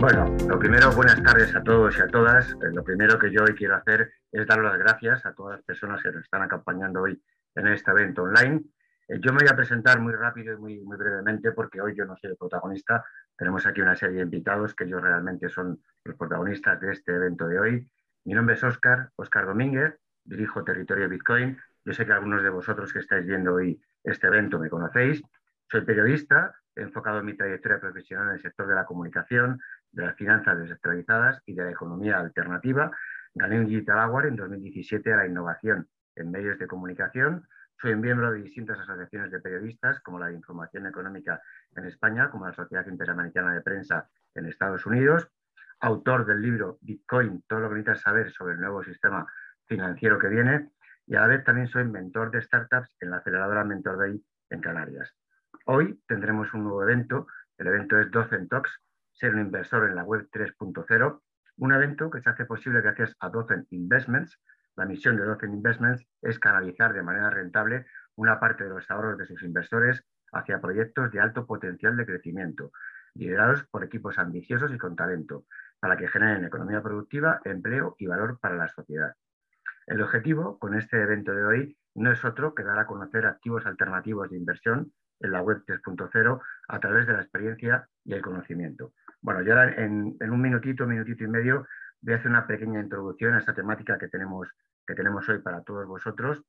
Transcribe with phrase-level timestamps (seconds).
[0.00, 2.52] Bueno, lo primero, buenas tardes a todos y a todas.
[2.52, 5.64] Eh, lo primero que yo hoy quiero hacer es dar las gracias a todas las
[5.64, 7.20] personas que nos están acompañando hoy
[7.56, 8.62] en este evento online.
[9.08, 12.04] Eh, yo me voy a presentar muy rápido y muy, muy brevemente porque hoy yo
[12.04, 13.04] no soy el protagonista.
[13.36, 17.48] Tenemos aquí una serie de invitados que ellos realmente son los protagonistas de este evento
[17.48, 17.90] de hoy.
[18.24, 21.58] Mi nombre es Óscar, Óscar Domínguez, dirijo Territorio Bitcoin.
[21.84, 25.20] Yo sé que algunos de vosotros que estáis viendo hoy este evento me conocéis.
[25.68, 29.60] Soy periodista, he enfocado mi trayectoria profesional en el sector de la comunicación,
[29.92, 32.90] de las finanzas descentralizadas y de la economía alternativa.
[33.34, 37.46] Gané un Digital Award en 2017 a la innovación en medios de comunicación.
[37.80, 41.40] Soy miembro de distintas asociaciones de periodistas, como la de Información Económica
[41.76, 45.28] en España, como la Sociedad Interamericana de Prensa en Estados Unidos.
[45.80, 49.26] Autor del libro Bitcoin, todo lo que necesitas saber sobre el nuevo sistema
[49.66, 50.70] financiero que viene.
[51.06, 54.20] Y a la vez también soy mentor de startups en la aceleradora Mentor Day
[54.50, 55.14] en Canarias.
[55.66, 57.28] Hoy tendremos un nuevo evento.
[57.56, 58.70] El evento es Docent Talks,
[59.18, 61.20] ser un inversor en la web 3.0,
[61.56, 64.38] un evento que se hace posible gracias a Docent Investments.
[64.76, 69.18] La misión de Docent Investments es canalizar de manera rentable una parte de los ahorros
[69.18, 72.70] de sus inversores hacia proyectos de alto potencial de crecimiento,
[73.14, 75.46] liderados por equipos ambiciosos y con talento,
[75.80, 79.14] para que generen economía productiva, empleo y valor para la sociedad.
[79.86, 83.66] El objetivo con este evento de hoy no es otro que dar a conocer activos
[83.66, 88.92] alternativos de inversión en la web 3.0 a través de la experiencia y el conocimiento.
[89.20, 91.66] Bueno, ya en, un minutito, minutito y medio,
[92.00, 94.48] voy a hacer una pequeña introducción a esta temática que tenemos,
[94.86, 96.42] que tenemos hoy para todos vosotros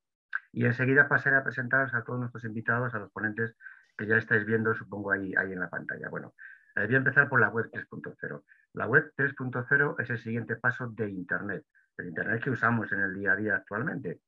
[0.52, 3.56] y enseguida pasaré a presentaros a todos nuestros invitados, a los ponentes
[3.96, 6.08] que ya estáis viendo, supongo, ahí, ahí en la pantalla.
[6.08, 6.34] Bueno,
[6.76, 8.42] eh, voy a empezar por la web 3.0.
[8.74, 11.64] La web 3.0 es el siguiente paso de Internet,
[11.98, 14.20] el Internet que usamos en el día a día actualmente.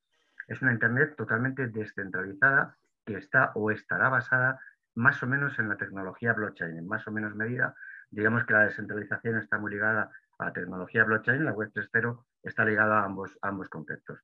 [0.48, 4.60] Es una Internet totalmente descentralizada que está o estará basada
[4.94, 7.74] más o menos en la tecnología blockchain, en más o menos medida.
[8.12, 12.62] Digamos que la descentralización está muy ligada a la tecnología blockchain, la web 3.0 está
[12.62, 14.20] ligada a ambos, ambos conceptos.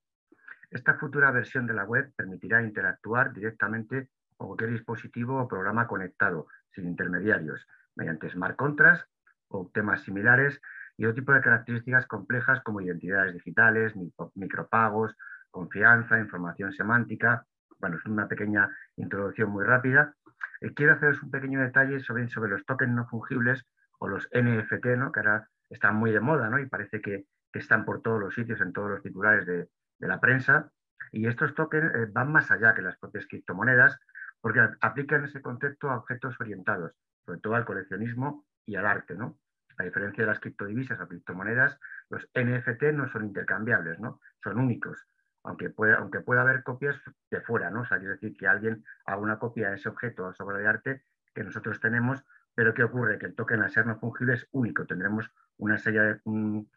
[0.70, 6.48] Esta futura versión de la web permitirá interactuar directamente con cualquier dispositivo o programa conectado,
[6.70, 7.66] sin intermediarios,
[7.96, 9.08] mediante smart contracts
[9.48, 10.60] o temas similares
[10.98, 13.94] y otro tipo de características complejas como identidades digitales,
[14.34, 15.16] micropagos,
[15.50, 17.46] confianza, información semántica,
[17.78, 20.14] bueno, es una pequeña introducción muy rápida.
[20.60, 23.64] Eh, quiero haceros un pequeño detalle sobre, sobre los tokens no fungibles
[23.98, 25.12] o los NFT, ¿no?
[25.12, 26.58] que ahora están muy de moda ¿no?
[26.58, 30.70] y parece que, están por todos los sitios, en todos los titulares de, la prensa.
[31.10, 33.98] Y estos tokens eh, van más allá que las propias criptomonedas
[34.40, 36.92] porque aplican ese concepto a objetos orientados,
[37.26, 39.14] sobre todo al coleccionismo y al arte.
[39.16, 39.40] ¿no?
[39.76, 41.80] A diferencia de las criptodivisas o criptomonedas,
[42.10, 44.20] los NFT no son intercambiables, ¿no?
[44.40, 45.04] son únicos
[45.44, 47.82] aunque pueda, aunque pueda haber copias de fuera, ¿no?
[47.82, 50.66] O sea, quiere decir que alguien haga una copia de ese objeto o obra de
[50.66, 51.02] arte
[51.34, 52.24] que nosotros tenemos,
[52.58, 53.20] pero ¿qué ocurre?
[53.20, 56.68] Que el token al ser no fungible es único, tendremos una de, un,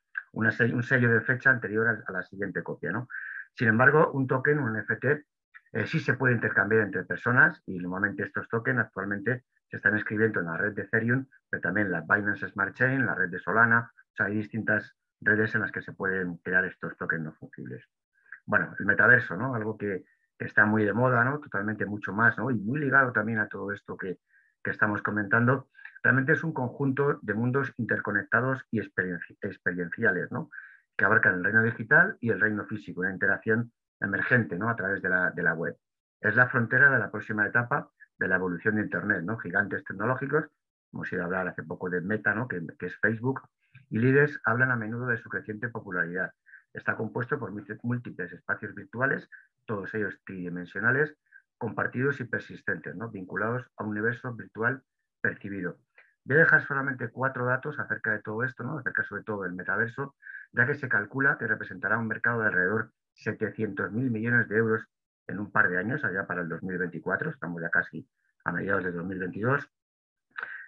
[0.83, 3.07] sello de fecha anterior a, la siguiente copia, ¿no?
[3.55, 8.21] Sin embargo, un token, un NFT, eh, sí se puede intercambiar entre personas y normalmente
[8.21, 12.47] estos tokens actualmente se están escribiendo en la red de Ethereum, pero también la Binance
[12.49, 15.93] Smart Chain, la red de Solana, o sea, hay distintas redes en las que se
[15.93, 17.83] pueden crear estos tokens no fungibles
[18.45, 19.55] bueno, el metaverso, ¿no?
[19.55, 20.03] Algo que,
[20.37, 21.39] está muy de moda, ¿no?
[21.39, 22.49] Totalmente mucho más, ¿no?
[22.49, 24.17] Y muy ligado también a todo esto que,
[24.69, 25.69] estamos comentando.
[26.03, 30.49] Realmente es un conjunto de mundos interconectados y experienciales, ¿no?
[30.95, 34.69] Que abarcan el reino digital y el reino físico, una interacción emergente, ¿no?
[34.69, 35.75] A través de la, web.
[36.19, 39.37] Es la frontera de la próxima etapa de la evolución de Internet, ¿no?
[39.37, 40.45] Gigantes tecnológicos,
[40.93, 42.47] hemos ido a hablar hace poco de Meta, ¿no?
[42.47, 43.41] que, que es Facebook,
[43.89, 46.31] y líderes hablan a menudo de su creciente popularidad
[46.73, 47.51] Está compuesto por
[47.83, 49.29] múltiples espacios virtuales,
[49.65, 51.15] todos ellos tridimensionales,
[51.61, 53.11] compartidos y persistentes, ¿no?
[53.11, 54.81] vinculados a un universo virtual
[55.21, 55.77] percibido.
[56.23, 58.79] Voy a dejar solamente cuatro datos acerca de todo esto, ¿no?
[58.79, 60.15] acerca sobre todo del metaverso,
[60.53, 64.87] ya que se calcula que representará un mercado de alrededor 700.000 millones de euros
[65.27, 68.09] en un par de años, allá para el 2024, estamos ya casi
[68.43, 69.69] a mediados de 2022.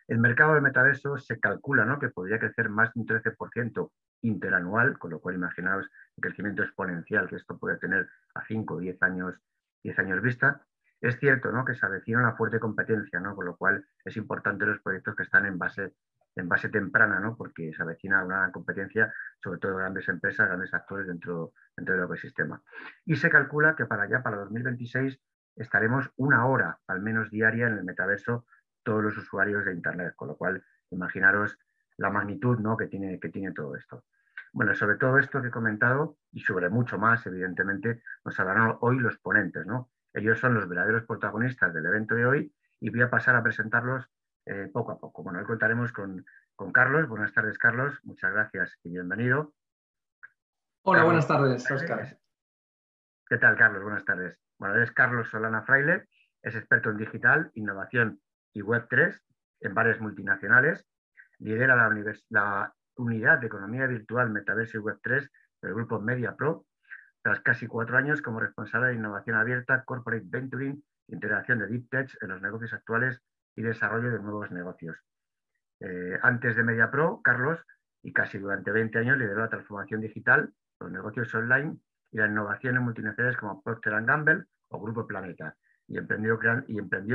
[0.09, 1.97] El mercado del metaverso se calcula ¿no?
[1.97, 3.89] que podría crecer más de un 13%
[4.21, 8.79] interanual, con lo cual imaginaos el crecimiento exponencial que esto puede tener a 5 o
[8.79, 9.35] 10 años,
[9.81, 10.63] 10 años vista.
[11.03, 11.65] Es cierto ¿no?
[11.65, 13.35] que se avecina una fuerte competencia, ¿no?
[13.35, 15.95] con lo cual es importante los proyectos que están en base,
[16.33, 17.35] en base temprana, ¿no?
[17.35, 19.13] porque se avecina una competencia,
[19.44, 22.63] sobre todo grandes empresas, grandes actores dentro, dentro del ecosistema.
[23.03, 25.19] Y se calcula que para allá, para 2026,
[25.57, 28.45] estaremos una hora al menos diaria en el metaverso
[28.81, 31.59] todos los usuarios de Internet, con lo cual imaginaros
[31.97, 32.77] la magnitud ¿no?
[32.77, 34.05] que, tiene, que tiene todo esto.
[34.53, 39.00] Bueno, sobre todo esto que he comentado y sobre mucho más, evidentemente, nos hablarán hoy
[39.00, 39.65] los ponentes.
[39.65, 39.89] ¿no?
[40.13, 44.10] Ellos son los verdaderos protagonistas del evento de hoy y voy a pasar a presentarlos
[44.45, 45.24] eh, poco a poco.
[45.24, 46.25] Bueno, hoy contaremos con,
[46.71, 47.10] Carlos.
[47.10, 48.00] Buenas tardes, Carlos.
[48.04, 49.54] Muchas gracias y bienvenido.
[50.83, 52.18] Hola, buenas tardes, Oscar.
[53.27, 53.83] ¿Qué tal, Carlos?
[53.83, 54.38] Buenas tardes.
[54.57, 56.07] Bueno, es Carlos Solana Fraile,
[56.42, 58.21] es experto en digital, innovación
[58.54, 59.19] y Web3
[59.62, 60.86] en varias multinacionales.
[61.39, 61.89] Lidera la,
[62.30, 65.30] la unidad de economía virtual, metaverso y Web3
[65.62, 66.65] del grupo MediaPro,
[67.23, 72.15] tras casi cuatro años como responsable de innovación abierta, corporate venturing, integración de deep tech
[72.21, 73.21] en los negocios actuales
[73.55, 74.97] y desarrollo de nuevos negocios.
[75.79, 77.59] Eh, antes de MediaPro, Carlos,
[78.01, 81.77] y casi durante 20 años, lideró la transformación digital, los negocios online
[82.11, 85.55] y la innovación en multinacionales como Procter Gamble o Grupo Planeta,
[85.87, 86.37] y emprendió,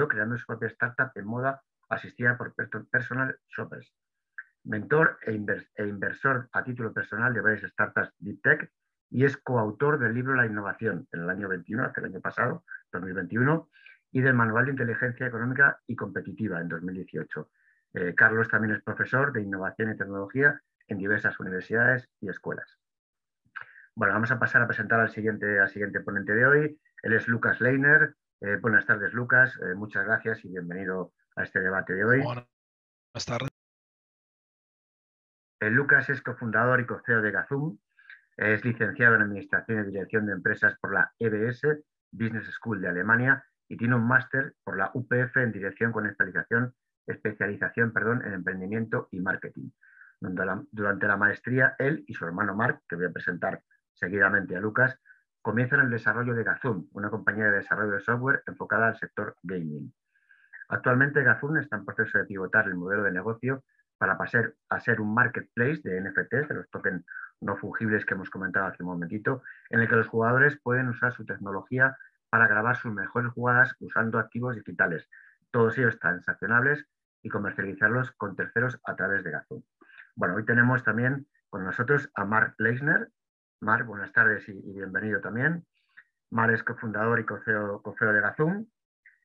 [0.09, 3.93] creando su propia startup en moda asistida por personal shoppers.
[4.65, 8.71] Mentor e, e inversor a título personal de varias startups Deep Tech
[9.11, 12.65] y es coautor del libro La Innovación en el año 21, hasta el año pasado,
[12.93, 13.69] 2021,
[14.13, 17.51] y del Manual de Inteligencia Económica y Competitiva en 2018.
[17.95, 22.79] Eh, Carlos también es profesor de Innovación y Tecnología en diversas universidades y escuelas.
[23.95, 26.81] Bueno, vamos a pasar a presentar al siguiente, al siguiente ponente de hoy.
[27.03, 28.15] Él es Lucas Leiner.
[28.41, 29.59] Eh, buenas tardes, Lucas.
[29.63, 32.23] Eh, muchas gracias y bienvenido a este debate de hoy.
[32.23, 32.47] Buenas
[33.27, 33.49] tardes.
[35.61, 37.79] Lucas es cofundador y co-CEO de Gazum.
[38.39, 41.83] Es licenciado en Administración y Dirección de Empresas por la EBS,
[42.13, 46.73] Business School de Alemania, y tiene un máster por la UPF en Dirección con especialización,
[47.05, 49.71] especialización perdón, en Emprendimiento y Marketing.
[50.21, 53.61] Durante la maestría, él y su hermano Mark, que voy a presentar
[53.93, 54.97] seguidamente a Lucas,
[55.43, 59.93] comienzan el desarrollo de Gazum, una compañía de desarrollo de software enfocada al sector gaming.
[60.69, 63.65] Actualmente Gazum está en proceso de pivotar el modelo de negocio
[63.99, 67.05] para pasar a ser un marketplace de NFTs, de los tokens
[67.41, 71.13] no fungibles que hemos comentado hace un momentito, en el que los jugadores pueden usar
[71.13, 71.97] su tecnología
[72.31, 75.09] para grabar sus mejores jugadas usando activos digitales,
[75.51, 76.87] todos ellos transaccionables
[77.23, 79.63] y comercializarlos con terceros a través de Gazum.
[80.15, 83.11] Bueno, hoy tenemos también con nosotros a Mark Leisner.
[83.61, 85.67] Mark, buenas tardes y, bienvenido también.
[86.31, 87.83] Mark es cofundador y cofeo,
[88.13, 88.67] de Gazum.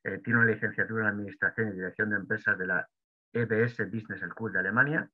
[0.03, 2.87] Eh, tiene una licenciatura en Administración y Dirección de Empresas de la
[3.33, 5.09] EBS Business School de Alemania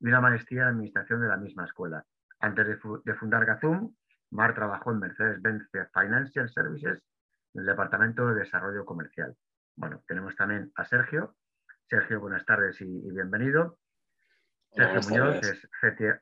[0.00, 2.04] y una maestría en Administración de la misma escuela.
[2.40, 3.94] Antes de, de fundar Gazum,
[4.30, 7.02] Mark trabajó en Mercedes-Benz Financial Services
[7.54, 9.36] el Departamento de Desarrollo Comercial.
[9.76, 11.36] Bueno, tenemos también a Sergio.
[11.88, 13.78] Sergio, buenas tardes y, bienvenido.
[14.72, 16.20] Sergio Muñoz es CTO,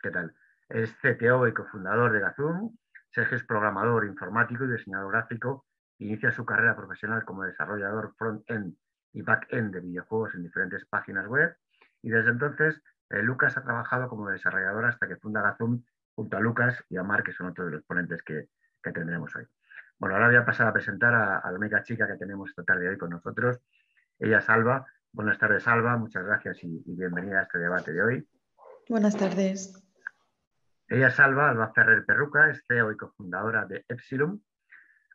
[0.00, 0.34] ¿qué tal?
[0.68, 2.74] Es CTO y cofundador de Gazum.
[3.10, 5.66] Sergio es programador informático y diseñador gráfico.
[5.98, 8.74] Inicia su carrera profesional como desarrollador front-end
[9.12, 11.54] y back-end de videojuegos en diferentes páginas web.
[12.02, 15.82] Y desde entonces, eh, Lucas ha trabajado como desarrollador hasta que funda Gazum
[16.14, 18.48] junto a Lucas y a Mark, que son otros de los ponentes que
[18.82, 19.46] tendremos hoy.
[19.98, 22.88] Bueno, ahora voy a pasar a presentar a, la única chica que tenemos esta tarde
[22.88, 23.58] hoy con nosotros.
[24.18, 24.86] Ella es Alba.
[25.10, 25.96] Buenas tardes, Alba.
[25.96, 28.28] Muchas gracias y, bienvenida a este debate de hoy.
[28.90, 29.82] Buenas tardes.
[30.88, 34.42] Ella es Alba, Alba Ferrer Perruca, es CEO y cofundadora de Epsilon.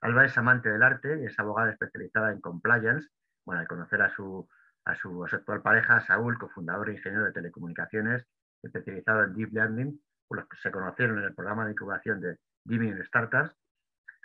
[0.02, 3.08] Alba es amante del arte y es abogada especializada en compliance.
[3.46, 4.50] Bueno, al conocer a su,
[4.86, 8.26] a su, actual pareja, Saúl, cofundador e ingeniero de telecomunicaciones,
[8.64, 13.04] especializado en Deep Learning, los que se conocieron en el programa de incubación de Diving
[13.04, 13.56] Startups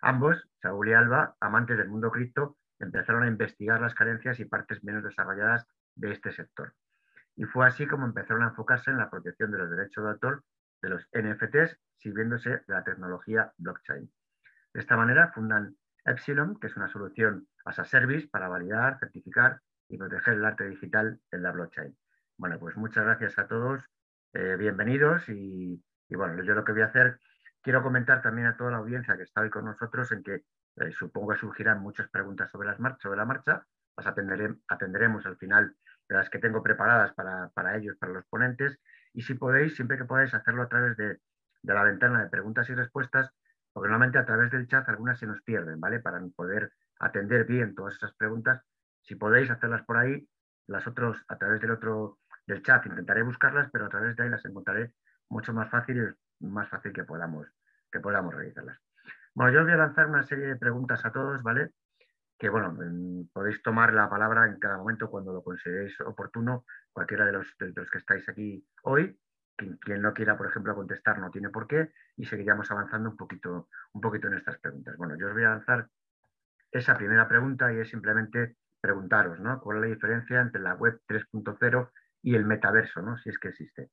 [0.02, 4.84] Ambos, Saúl y Alba, amantes del mundo cripto, empezaron a investigar las carencias y partes
[4.84, 6.74] menos desarrolladas de este sector.
[7.34, 10.44] Y fue así como empezaron a enfocarse en la protección de los derechos de autor
[10.82, 14.10] de los NFTs, sirviéndose de la tecnología blockchain.
[14.74, 19.60] De esta manera fundan Epsilon, que es una solución as a service para validar, certificar
[19.88, 21.96] y proteger el arte digital en la blockchain.
[22.36, 23.82] Bueno, pues muchas gracias a todos,
[24.32, 27.18] eh, bienvenidos y, bueno, yo lo que voy a hacer
[27.66, 30.34] Quiero comentar también a toda la audiencia que está hoy con nosotros en que
[30.76, 33.66] eh, supongo que surgirán muchas preguntas sobre, las sobre la marcha.
[33.96, 35.74] Las atenderemos al final
[36.08, 38.78] de las que tengo preparadas para, ellos, para los ponentes.
[39.12, 41.18] Y si podéis, siempre que podáis, hacerlo a través de,
[41.64, 43.32] la ventana de preguntas y respuestas,
[43.72, 45.98] porque normalmente a través del chat algunas se nos pierden, ¿vale?
[45.98, 48.62] Para poder atender bien todas esas preguntas.
[49.06, 50.28] Si podéis hacerlas por ahí,
[50.66, 54.30] las otros a través del otro del chat intentaré buscarlas, pero a través de ahí
[54.30, 54.92] las encontraré
[55.28, 57.46] mucho más fácil más fácil que podamos,
[57.90, 58.78] que podamos realizarlas.
[59.34, 61.70] Bueno, yo os voy a lanzar una serie de preguntas a todos, ¿vale?
[62.38, 62.76] Que, bueno,
[63.32, 67.72] podéis tomar la palabra en cada momento cuando lo consideréis oportuno, cualquiera de los, de
[67.74, 69.18] los que estáis aquí hoy.
[69.56, 73.16] Quien, quien, no quiera, por ejemplo, contestar no tiene por qué y seguiríamos avanzando un
[73.16, 74.94] poquito, un poquito en estas preguntas.
[74.98, 75.88] Bueno, yo os voy a lanzar
[76.70, 79.60] esa primera pregunta y es simplemente preguntaros, ¿no?
[79.60, 81.90] ¿Cuál es la diferencia entre la web 3.0
[82.22, 83.16] y el metaverso, ¿no?
[83.18, 83.90] Si es que existe.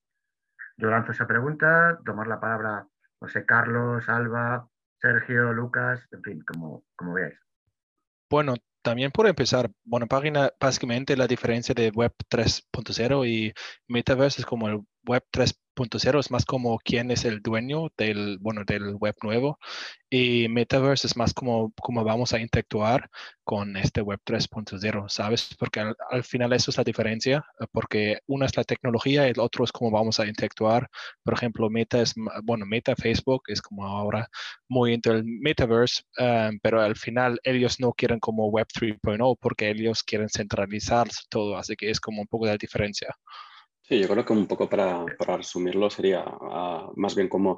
[0.77, 2.87] Yo lanzo esa pregunta, tomar la palabra,
[3.21, 4.67] no sé, Carlos, Alba,
[4.99, 7.39] Sergio, Lucas, en fin, como, como veáis.
[8.29, 13.53] Bueno, también por empezar, bueno, página, básicamente la diferencia de Web 3.0 y
[13.87, 18.63] Metaverse es como el Web 3.0 es más como quién es el dueño del, bueno,
[18.65, 19.59] del web nuevo
[20.09, 23.09] y Metaverse es más como cómo vamos a interactuar
[23.43, 25.55] con este Web 3.0, ¿sabes?
[25.57, 29.39] Porque al, final eso es la diferencia, eh, porque una es la tecnología y el
[29.39, 30.87] otro es cómo vamos a interactuar.
[31.23, 34.29] Por ejemplo, Meta es, bueno, Meta, Facebook es como ahora
[34.67, 39.71] muy into el Metaverse, eh, pero al final ellos no quieren como Web 3.0 porque
[39.71, 43.17] ellos quieren centralizar todo, así que es como un poco la diferencia.
[43.85, 47.57] Sí, yo creo que un poco para, para resumirlo sería ah, más bien como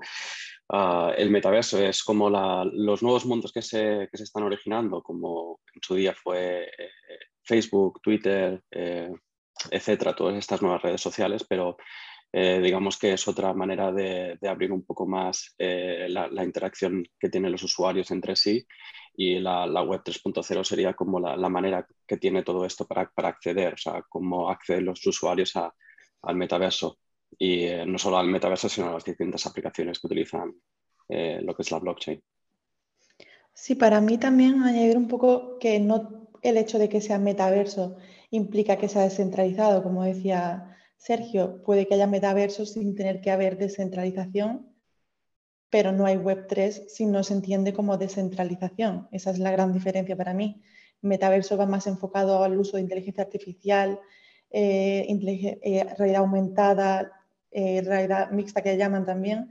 [0.69, 5.59] ah, el metaverso es como los nuevos mundos que se, que se, están originando, como
[5.73, 6.89] en su día fue eh,
[7.43, 9.11] Facebook, Twitter, eh,
[9.69, 11.77] etcétera, todas estas nuevas redes sociales, pero
[12.33, 17.05] eh, digamos que es otra manera de, de abrir un poco más la, la, interacción
[17.19, 18.65] que tienen los usuarios entre sí
[19.15, 23.29] y la, la web 3.0 sería como la, manera que tiene todo esto para, para
[23.29, 25.73] acceder, o sea, cómo acceden los usuarios a
[26.25, 26.97] al metaverso
[27.37, 30.53] y eh, no solo al metaverso, sino a las distintas aplicaciones que utilizan
[31.09, 32.21] eh, lo que es la blockchain.
[33.53, 37.97] Sí, para mí también añadir un poco que no el hecho de que sea metaverso
[38.29, 43.57] implica que sea descentralizado, como decía Sergio, puede que haya metaversos sin tener que haber
[43.57, 44.75] descentralización,
[45.69, 49.07] pero no hay Web3 si no se entiende como descentralización.
[49.11, 50.61] Esa es la gran diferencia para mí.
[51.01, 53.99] Metaverso va más enfocado al uso de inteligencia artificial,
[55.97, 57.11] realidad aumentada,
[57.51, 59.49] eh, realidad mixta que llaman también,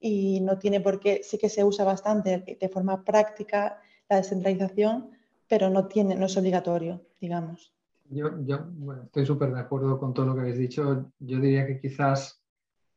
[0.00, 5.10] y no tiene por qué, sí que se usa bastante de forma práctica la descentralización,
[5.48, 7.72] pero no, tiene, no es obligatorio, digamos.
[8.10, 8.66] Yo, yo
[9.04, 11.12] estoy súper de acuerdo con todo lo que habéis dicho.
[11.18, 12.42] Yo diría que quizás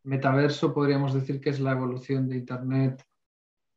[0.03, 3.03] metaverso podríamos decir que es la evolución de Internet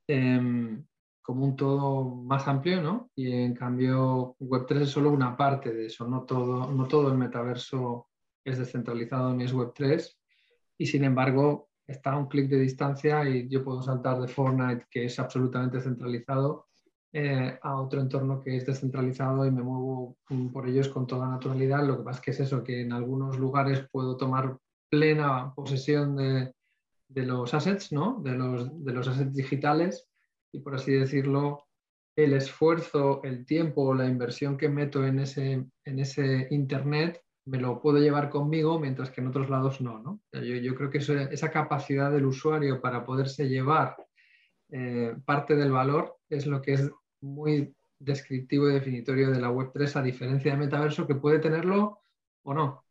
[0.06, 0.84] em,
[1.28, 3.10] como un todo más amplio, ¿no?
[3.14, 7.18] Y en cambio Web3 es solo una parte de eso, no todo, no todo el
[7.18, 8.08] metaverso
[8.42, 10.10] es descentralizado ni es Web3
[10.78, 14.86] y sin embargo está a un clic de distancia y yo puedo saltar de Fortnite,
[14.90, 16.68] que es absolutamente centralizado,
[17.12, 20.16] eh, a otro entorno que es descentralizado y me muevo
[20.50, 21.86] por ellos con toda naturalidad.
[21.86, 24.56] Lo que pasa es que es eso, que en algunos lugares puedo tomar
[24.88, 26.54] plena posesión de,
[27.06, 28.18] de los assets, ¿no?
[28.22, 30.07] de, los, de los assets digitales
[30.52, 31.64] y por así decirlo,
[32.16, 37.80] el esfuerzo, el tiempo, la inversión que meto en ese, en ese Internet me lo
[37.80, 39.98] puedo llevar conmigo, mientras que en otros lados no.
[40.00, 40.20] ¿no?
[40.32, 43.96] Yo, creo que esa capacidad del usuario para poderse llevar
[44.70, 46.90] eh, parte del valor es lo que es
[47.20, 52.02] muy descriptivo y definitorio de la Web3, a diferencia de Metaverso, que puede tenerlo
[52.42, 52.84] o no.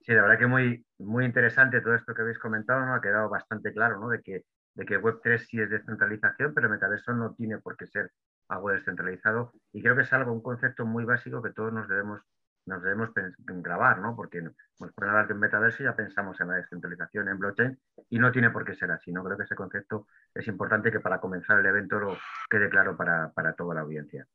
[0.00, 2.94] sí, la verdad que muy, muy interesante todo esto que habéis comentado, ¿no?
[2.94, 4.08] ha quedado bastante claro ¿no?
[4.08, 8.10] de que de que Web3 sí es descentralización, pero Metaverso no tiene por qué ser
[8.48, 9.52] algo descentralizado.
[9.72, 12.20] Y creo que es algo, un concepto muy básico que todos nos debemos,
[12.66, 14.16] nos debemos grabar, ¿no?
[14.16, 14.42] Porque
[14.78, 17.78] por hablar de un metaverso ya pensamos en la descentralización en blockchain
[18.10, 19.22] y no tiene por qué ser así, ¿no?
[19.24, 22.16] Creo que ese concepto es importante que para comenzar el evento lo
[22.48, 24.26] quede claro para, para toda la audiencia.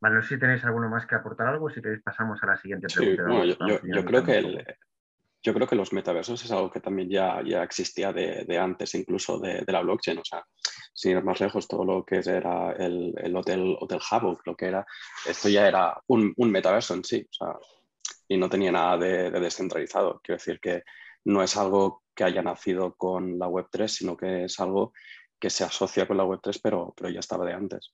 [0.00, 2.56] Vale, no sé si tenéis alguno más que aportar algo, si queréis pasamos a la
[2.56, 3.24] siguiente pregunta.
[3.42, 4.64] Sí, yo, yo, creo que el,
[5.44, 9.38] yo creo que los metaversos es algo que también ya, ya existía de, antes, incluso
[9.38, 10.18] de, la blockchain.
[10.18, 10.42] O sea,
[10.94, 14.66] sin ir más lejos, todo lo que era el, el hotel, hotel Havoc, lo que
[14.66, 14.86] era,
[15.28, 17.26] esto ya era un, un metaverso en sí.
[17.30, 17.58] O sea,
[18.26, 20.18] y no tenía nada de, descentralizado.
[20.24, 20.82] Quiero decir que
[21.24, 24.94] no es algo que haya nacido con la Web3, sino que es algo
[25.38, 27.92] que se asocia con la Web3, pero, pero ya estaba de antes.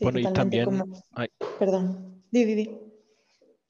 [0.00, 0.82] bueno, y también...
[1.56, 2.70] Perdón, di, di, di.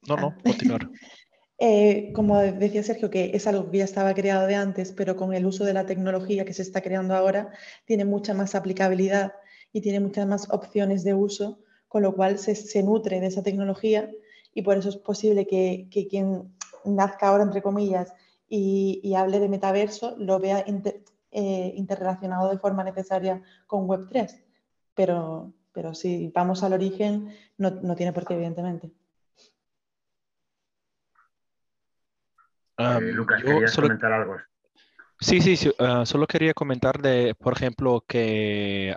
[0.07, 0.41] No, no, ah.
[0.43, 0.89] continuar.
[1.57, 5.33] Eh, como decía Sergio, que es algo que ya estaba creado de antes, pero con
[5.33, 7.51] el uso de la tecnología que se está creando ahora,
[7.85, 9.33] tiene mucha más aplicabilidad
[9.71, 14.11] y tiene muchas más opciones de uso, con lo cual se, nutre de esa tecnología
[14.53, 18.13] y por eso es posible que, quien nazca ahora, entre comillas,
[18.47, 20.63] y, hable de metaverso, lo vea
[21.31, 24.43] eh, interrelacionado de forma necesaria con Web3.
[24.93, 25.53] Pero,
[25.93, 28.91] si vamos al origen, no tiene por qué, evidentemente.
[32.77, 34.37] Eh, Lucas, ¿querías comentar algo?
[35.19, 38.93] Sí, sí, ah, solo quería comentar de, por ejemplo, que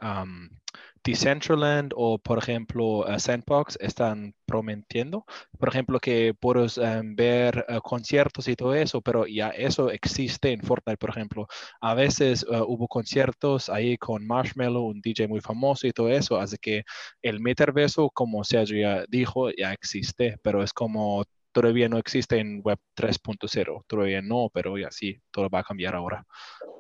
[1.05, 5.25] Decentraland o, por ejemplo, uh, Sandbox están prometiendo,
[5.59, 6.79] por ejemplo, que puedes
[7.15, 11.47] ver ah, conciertos y todo eso, pero ya eso existe en Fortnite, por ejemplo.
[11.81, 16.57] A veces hubo conciertos ahí con Marshmallow, un DJ muy famoso y todo eso, así
[16.61, 16.83] que
[17.23, 22.61] el metaverso, como Sergio ya dijo, ya existe, pero es como todavía no existe en
[22.65, 26.25] Web 3.0, todavía no, pero ya sí, todo va a cambiar ahora.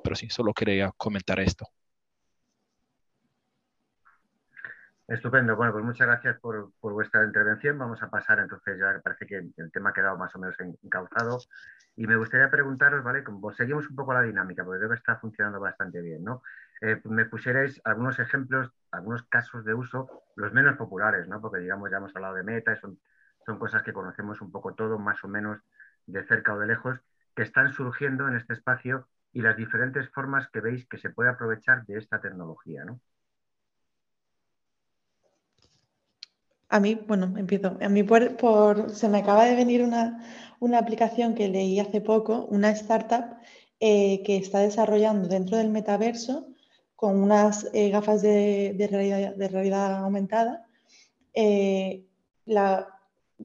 [0.02, 1.66] Pero sí, solo quería comentar esto.
[5.08, 5.56] Estupendo.
[5.56, 7.78] Bueno, pues muchas gracias por, vuestra intervención.
[7.78, 11.38] Vamos a pasar entonces, ya parece que el tema ha quedado más o menos encauzado.
[11.96, 13.24] Y me gustaría preguntaros, ¿vale?
[13.24, 16.42] Como seguimos un poco la dinámica, porque debe estar funcionando bastante bien, ¿no?
[16.82, 21.40] Eh, me pusierais algunos ejemplos, algunos casos de uso, los menos populares, ¿no?
[21.40, 23.00] Porque digamos, ya hemos hablado de meta, son,
[23.48, 25.58] son cosas que conocemos un poco todo, más o menos
[26.04, 26.98] de cerca o de lejos,
[27.34, 31.30] que están surgiendo en este espacio y las diferentes formas que veis que se puede
[31.30, 33.00] aprovechar de esta tecnología, ¿no?
[36.68, 37.78] A mí, bueno, empiezo.
[37.80, 42.70] A mí por, se me acaba de venir una, aplicación que leí hace poco, una
[42.72, 43.38] startup
[43.80, 46.48] eh, que está desarrollando dentro del metaverso
[46.94, 48.76] con unas eh, gafas de,
[49.50, 50.66] realidad, aumentada,
[51.32, 52.04] eh,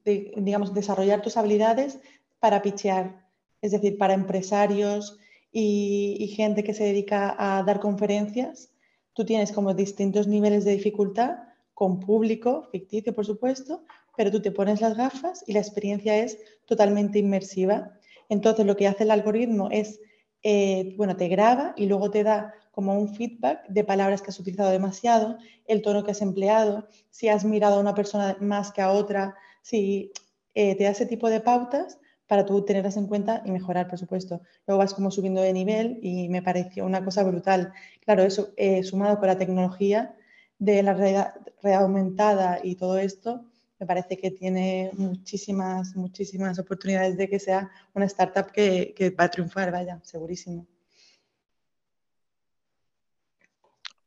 [0.04, 2.00] digamos, desarrollar tus habilidades
[2.40, 3.26] para pichear,
[3.62, 5.18] es decir, para empresarios
[5.52, 8.72] y, gente que se dedica a dar conferencias.
[9.14, 11.38] Tú tienes como distintos niveles de dificultad
[11.74, 13.84] con público, ficticio por supuesto,
[14.18, 17.94] pero tú te pones las gafas y la experiencia es totalmente inmersiva.
[18.30, 20.00] Entonces lo que hace el algoritmo es,
[20.42, 24.40] eh, bueno, te graba y luego te da como un feedback de palabras que has
[24.40, 28.82] utilizado demasiado, el tono que has empleado, si has mirado a una persona más que
[28.82, 30.12] a otra, si
[30.54, 33.98] eh, te da ese tipo de pautas para tú tenerlas en cuenta y mejorar, por
[34.00, 34.42] supuesto.
[34.68, 37.74] Luego vas como subiendo de nivel y me pareció una cosa brutal.
[38.02, 40.16] Claro, eso eh, sumado con la tecnología
[40.60, 43.46] de la realidad, aumentada y todo esto,
[43.80, 49.26] me parece que tiene muchísimas, muchísimas oportunidades de que sea una startup que, que va
[49.26, 50.68] a triunfar, vaya, segurísimo.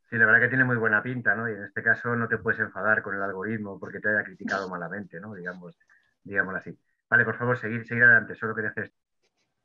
[0.08, 1.48] Sí, la verdad que tiene muy buena pinta, ¿no?
[1.48, 4.68] Y en este caso no te puedes enfadar con el algoritmo porque te haya criticado
[4.70, 5.34] malamente, ¿no?
[5.34, 5.76] Digamos,
[6.22, 6.78] digámoslo así.
[7.10, 8.34] Vale, por favor, seguir, seguir adelante.
[8.36, 8.92] Solo quería hacer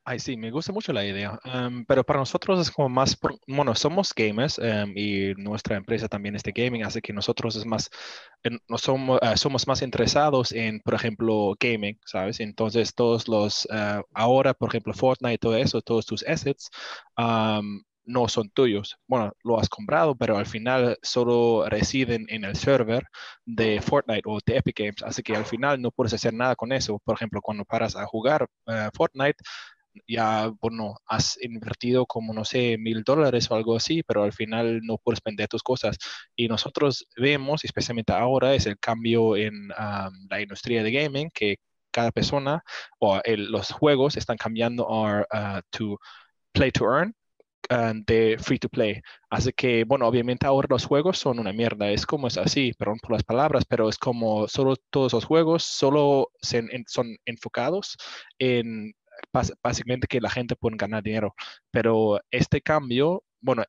[0.03, 3.15] Ay, sí, me gusta mucho la idea, em, pero para nosotros es como más,
[3.47, 7.65] bueno, somos gamers em, y nuestra empresa también es de gaming, así que nosotros es
[7.67, 7.89] más,
[8.67, 12.39] no somos, eh, somos más interesados en, por ejemplo, gaming, ¿sabes?
[12.39, 16.69] Entonces todos los, eh, ahora, por ejemplo, Fortnite, todo eso, todos tus assets,
[18.11, 18.97] no son tuyos.
[19.07, 23.05] Bueno, lo has comprado, pero al final solo residen en el server
[23.45, 26.71] de Fortnite o de Epic Games, así que al final no puedes hacer nada con
[26.71, 26.99] eso.
[27.03, 29.37] Por ejemplo, cuando paras a jugar eh, Fortnite,
[30.07, 34.81] ya, bueno, has invertido como, no sé, mil dólares o algo así, pero al final
[34.83, 35.97] no puedes vender tus cosas.
[36.35, 41.57] Y nosotros vemos, especialmente ahora, es el cambio en la industria de gaming, que
[41.91, 42.63] cada persona
[42.99, 44.87] o los juegos están cambiando
[45.31, 45.99] a to
[46.53, 47.13] play to earn
[47.69, 49.01] de free to play.
[49.29, 51.89] Así que, bueno, obviamente ahora los juegos son una mierda.
[51.89, 55.63] Es como es así, perdón por las palabras, pero es como solo todos los juegos
[55.63, 57.97] solo son enfocados
[58.39, 58.93] en
[59.61, 61.35] básicamente que la gente puede ganar dinero.
[61.71, 63.63] Pero este cambio, bueno,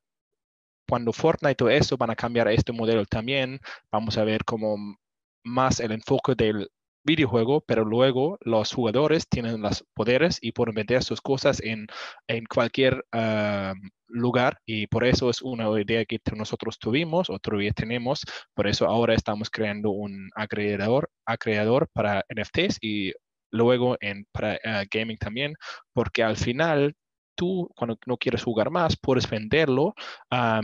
[0.87, 3.59] cuando Fortnite o eso van a cambiar este modelo también,
[3.91, 4.97] vamos a ver como
[5.43, 6.69] más el enfoque del
[7.03, 11.87] videojuego, pero luego los jugadores tienen los poderes y pueden vender sus cosas en,
[12.27, 13.73] en cualquier ah,
[14.07, 18.21] lugar y por eso es una idea que nosotros tuvimos o todavía tenemos,
[18.53, 23.13] por eso ahora estamos creando un agregador, agregador para NFTs y
[23.51, 25.55] luego en, para eh, gaming también,
[25.93, 26.95] porque al final
[27.35, 29.95] tú cuando no quieres jugar más puedes venderlo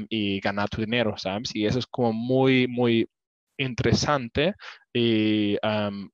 [0.10, 1.56] y ganar tu dinero, ¿sabes?
[1.56, 3.08] Y eso es como muy, muy
[3.60, 4.56] interesante
[4.94, 5.58] y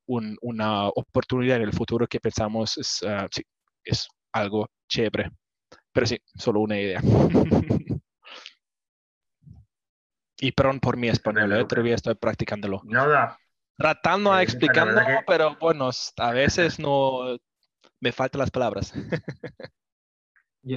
[0.08, 3.28] una oportunidad en el futuro que pensamos es, ah,
[3.84, 5.32] es algo chévere.
[5.94, 7.00] Pero sí, solo una idea.
[10.40, 11.66] y perdón por mi español, ¿eh?
[11.66, 12.82] todavía estoy practicándolo.
[12.84, 13.38] Nada,
[13.78, 17.38] tratando a explicarlo, pero bueno, a veces no
[18.02, 18.94] me faltan las palabras.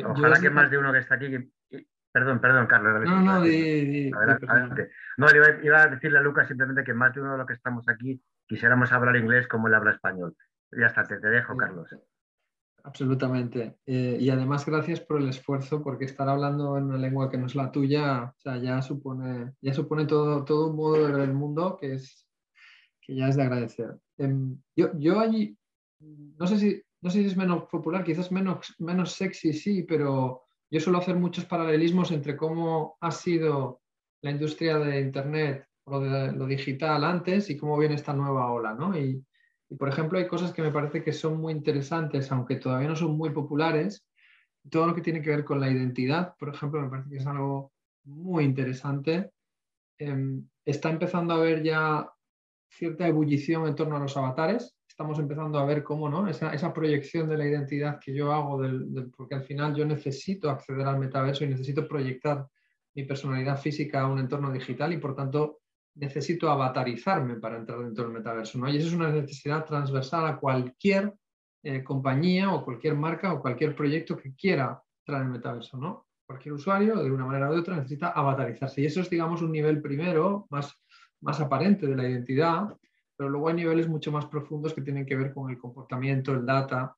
[0.05, 1.51] Ojalá que más de uno que está aquí.
[2.19, 3.05] Perdón, perdón, Carlos.
[3.05, 4.91] No, no, di, adelante.
[5.19, 7.89] No, iba, a decirle a Lucas simplemente que más de uno de los que estamos
[7.89, 10.37] aquí quisiéramos hablar inglés como él habla español.
[10.73, 11.95] Ya está, te, dejo, Carlos.
[12.83, 13.79] Absolutamente.
[13.87, 17.47] Eh, y además, gracias por el esfuerzo, porque estar hablando en una lengua que no
[17.47, 21.21] es la tuya, o sea, ya supone, ya supone todo, todo un modo de ver
[21.21, 22.27] el mundo que es
[23.01, 23.97] que ya es de agradecer.
[24.17, 25.57] Em, yo, yo allí,
[26.01, 30.48] no sé, si, no sé si es menos popular, quizás menos, menos sexy, sí, pero
[30.71, 33.81] yo suelo hacer muchos paralelismos entre cómo ha sido
[34.23, 38.75] la industria de Internet o de lo digital antes y cómo viene esta nueva ola,
[38.75, 38.99] ¿no?
[38.99, 39.25] Y,
[39.79, 43.17] por ejemplo, hay cosas que me parece que son muy interesantes, aunque todavía no son
[43.17, 44.05] muy populares.
[44.71, 47.27] Todo lo que tiene que ver con la identidad, por ejemplo, me parece que es
[47.27, 47.73] algo
[48.05, 49.31] muy interesante.
[49.99, 52.11] Em, está empezando a haber ya
[52.71, 54.78] cierta ebullición en torno a los avatares.
[54.99, 56.27] Estamos empezando a ver cómo, ¿no?
[56.27, 60.51] Esa, esa proyección de la identidad que yo hago, del, porque al final yo necesito
[60.51, 62.49] acceder al metaverso y necesito proyectar
[62.97, 65.61] mi personalidad física a un entorno digital y por tanto
[65.95, 68.59] necesito avatarizarme para entrar dentro del metaverso.
[68.59, 68.69] ¿no?
[68.69, 71.15] Y eso es una necesidad transversal a cualquier
[71.63, 75.77] eh, compañía o cualquier marca o cualquier proyecto que quiera entrar en el metaverso.
[75.77, 76.09] ¿no?
[76.27, 78.81] Cualquier usuario, de una manera u otra, necesita avatarizarse.
[78.81, 80.77] Y eso es, digamos, un nivel primero, más,
[81.21, 82.77] más aparente de la identidad,
[83.19, 86.47] pero luego hay niveles mucho más profundos que tienen que ver con el comportamiento, el
[86.47, 86.97] data,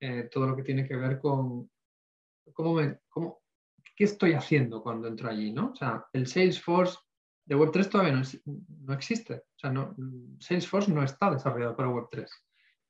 [0.00, 1.70] eh, todo lo que tiene que ver con
[2.52, 2.98] cómo me,
[3.94, 5.70] qué estoy haciendo cuando entro allí, ¿no?
[5.70, 6.98] O sea, el Salesforce
[7.46, 8.20] de Web3 todavía
[8.82, 9.34] no, existe.
[9.34, 9.94] O sea, no,
[10.40, 12.26] Salesforce no está desarrollado para Web3.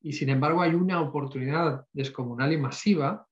[0.00, 3.26] Y sin embargo hay una oportunidad descomunal y masiva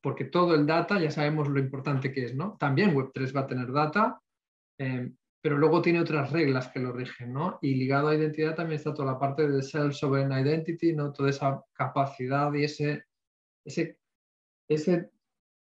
[0.00, 2.56] porque todo el data, ya sabemos lo importante que es, ¿no?
[2.56, 4.20] También Web3 va a tener data,
[4.78, 5.10] eh,
[5.42, 7.58] pero luego tiene otras reglas que lo rigen, ¿no?
[7.60, 11.12] Y ligado a identidad también está toda la parte de self-sovereign identity, ¿no?
[11.12, 13.04] Toda esa capacidad y ese,
[13.64, 13.98] ese,
[14.68, 15.10] ese,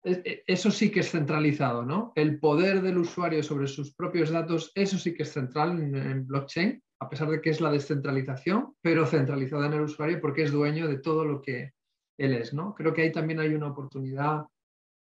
[0.05, 2.13] e, eso sí que es centralizado, ¿no?
[2.15, 6.81] El poder del usuario sobre sus propios datos, eso sí que es central en, blockchain,
[7.01, 10.87] a pesar de que es la descentralización, pero centralizada en el usuario porque es dueño
[10.87, 11.73] de todo lo que
[12.17, 12.75] él es, ¿no?
[12.77, 14.45] Creo que ahí también hay una oportunidad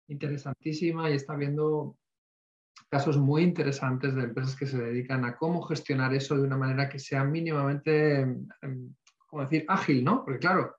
[0.10, 1.96] interesantísima y está viendo
[2.90, 6.90] casos muy interesantes de empresas que se dedican a cómo gestionar eso de una manera
[6.90, 8.96] que sea mínimamente, em,
[9.28, 10.24] como decir, ágil, ¿no?
[10.24, 10.76] Porque claro,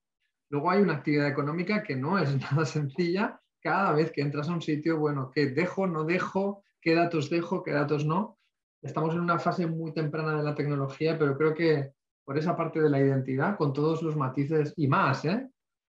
[0.50, 3.40] luego hay una actividad económica que no es nada sencilla.
[3.60, 6.62] Cada vez que entras a un sitio, bueno, ¿qué dejo, no dejo?
[6.80, 8.38] ¿Qué datos dejo, qué datos no?
[8.80, 11.92] Estamos en una fase muy temprana de la tecnología, pero creo que
[12.24, 15.48] por esa parte de la identidad, con todos los matices y más, ¿eh?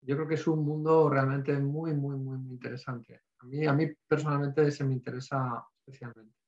[0.02, 3.20] yo creo que es un mundo realmente muy, muy, muy, muy interesante.
[3.40, 6.40] A mí, a mí personalmente se me interesa especialmente.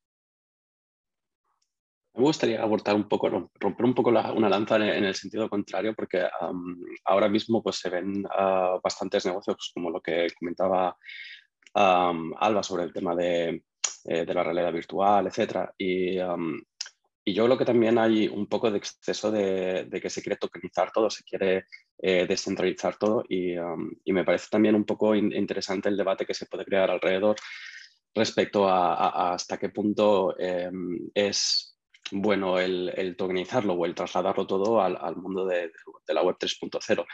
[2.14, 6.28] Me gustaría abortar un poco, romper un poco una lanza en, el sentido contrario, porque
[7.04, 10.96] ahora mismo pues, se ven ah, bastantes negocios, como lo que comentaba
[11.74, 13.64] Alba sobre el tema de,
[14.04, 15.70] eh, de, la realidad virtual, etc.
[15.78, 16.16] Y,
[17.24, 21.08] yo creo que también hay un poco de exceso de, que se quiere tokenizar todo,
[21.08, 21.64] se quiere
[21.96, 23.54] eh, descentralizar todo, y,
[24.12, 27.36] me parece también un poco interesante el debate que se puede crear alrededor
[28.14, 31.76] respecto a, hasta qué punto em, es
[32.10, 35.72] bueno el, tokenizarlo o el trasladarlo todo al, mundo de,
[36.08, 37.06] la web 3.0.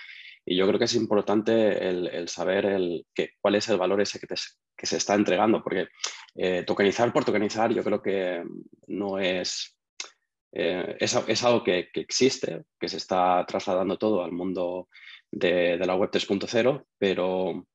[0.44, 3.06] Y yo creo que es importante el, saber el,
[3.40, 4.26] cuál es el valor ese que,
[4.76, 5.88] que se está entregando, porque
[6.34, 8.42] eh, tokenizar por tokenizar yo creo que
[8.86, 9.76] no es,
[10.52, 14.88] eh, es, algo que, que, existe, que se está trasladando todo al mundo
[15.30, 17.66] de, la web 3.0, pero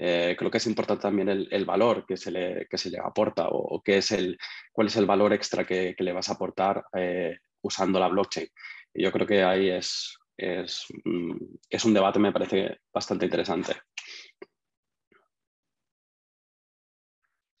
[0.00, 3.82] eh, creo que es importante también el, valor que se, le, se le aporta o,
[3.82, 4.38] qué es el,
[4.72, 8.46] cuál es el valor extra que, le vas a aportar eh, usando la blockchain.
[8.94, 11.36] Y yo creo que ahí es, es, mm,
[11.68, 13.74] es, un debate, me parece bastante interesante.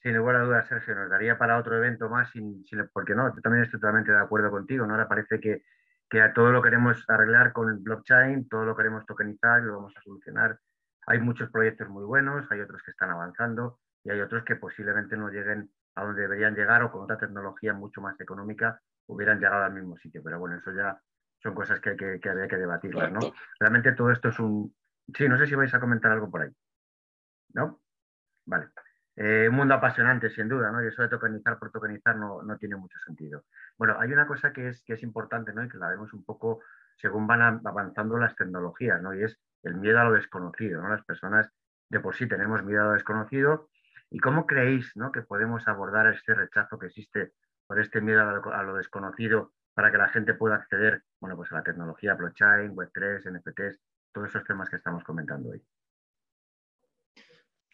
[0.00, 3.64] Sin lugar a dudas, Sergio, nos daría para otro evento más, sin, porque no, también
[3.64, 4.94] estoy totalmente de acuerdo contigo, ¿no?
[4.94, 5.64] Ahora parece que,
[6.08, 10.02] que todo lo queremos arreglar con blockchain, todo lo queremos tokenizar y lo vamos a
[10.02, 10.56] solucionar
[11.08, 15.16] hay muchos proyectos muy buenos, hay otros que están avanzando y hay otros que posiblemente
[15.16, 19.64] no lleguen a donde deberían llegar o con otra tecnología mucho más económica hubieran llegado
[19.64, 20.22] al mismo sitio.
[20.22, 21.00] Pero bueno, eso ya
[21.42, 22.94] son cosas que, que, que había que debatir.
[22.94, 23.20] ¿no?
[23.58, 24.74] Realmente todo esto es un...
[25.14, 26.50] Sí, no sé si vais a comentar algo por ahí.
[27.54, 27.80] ¿No?
[28.44, 28.68] Vale.
[29.16, 30.84] Eh, un mundo apasionante, sin duda, ¿no?
[30.84, 33.44] Y eso de tokenizar por tokenizar no, no, tiene mucho sentido.
[33.76, 35.64] Bueno, hay una cosa que es, que es importante, ¿no?
[35.64, 36.60] Y que la vemos un poco
[36.96, 39.14] según van avanzando las tecnologías, ¿no?
[39.14, 40.88] Y es el miedo a lo desconocido, ¿no?
[40.88, 41.50] Las personas
[41.90, 43.68] de por sí tenemos miedo a lo desconocido.
[44.10, 45.12] ¿Y cómo creéis ¿no?
[45.12, 47.32] que podemos abordar este rechazo que existe
[47.66, 51.56] por este miedo a lo, desconocido para que la gente pueda acceder bueno, pues a
[51.56, 53.80] la tecnología blockchain, Web3, NFTs,
[54.12, 55.62] todos esos temas que estamos comentando hoy?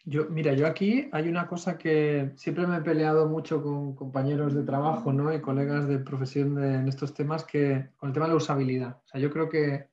[0.07, 4.53] Yo, mira, yo aquí hay una cosa que siempre me he peleado mucho con compañeros
[4.53, 5.33] de trabajo ¿no?
[5.33, 8.97] y colegas de profesión en estos temas, que con el tema de la usabilidad.
[8.97, 9.89] O sea, yo creo que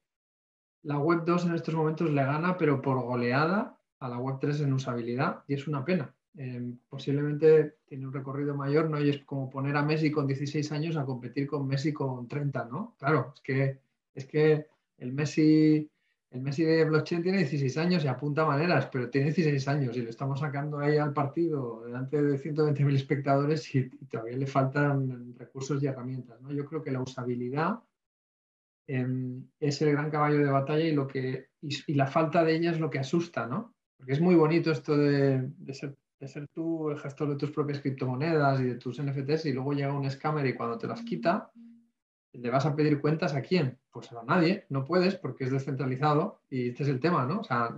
[0.82, 4.62] la Web 2 en estos momentos le gana, pero por goleada, a la Web 3
[4.62, 6.12] en usabilidad y es una pena.
[6.36, 9.00] Em, posiblemente tiene un recorrido mayor, ¿no?
[9.00, 12.64] Y es como poner a Messi con 16 años a competir con Messi con 30,
[12.64, 12.96] ¿no?
[12.98, 13.78] Claro, es que,
[14.14, 14.66] es que
[14.98, 15.88] el Messi...
[16.30, 20.00] El Messi de blockchain tiene 16 años y apunta maneras, pero tiene 16 años y
[20.00, 25.82] lo estamos sacando ahí al partido delante de 120.000 espectadores y, todavía le faltan recursos
[25.82, 26.40] y herramientas.
[26.40, 26.50] ¿no?
[26.50, 27.80] Yo creo que la usabilidad
[28.86, 32.72] Em, es el gran caballo de batalla y, lo que, y, la falta de ella
[32.72, 33.74] es lo que asusta, ¿no?
[33.96, 38.64] Porque es muy bonito esto de, ser, tú el gestor de tus propias criptomonedas y
[38.64, 41.50] de tus NFTs y luego llega un scammer y cuando te las quita,
[42.32, 43.78] le vas a pedir cuentas a quién?
[43.90, 47.40] Pues a nadie, no puedes porque es descentralizado y este es el tema, ¿no?
[47.40, 47.74] O sea,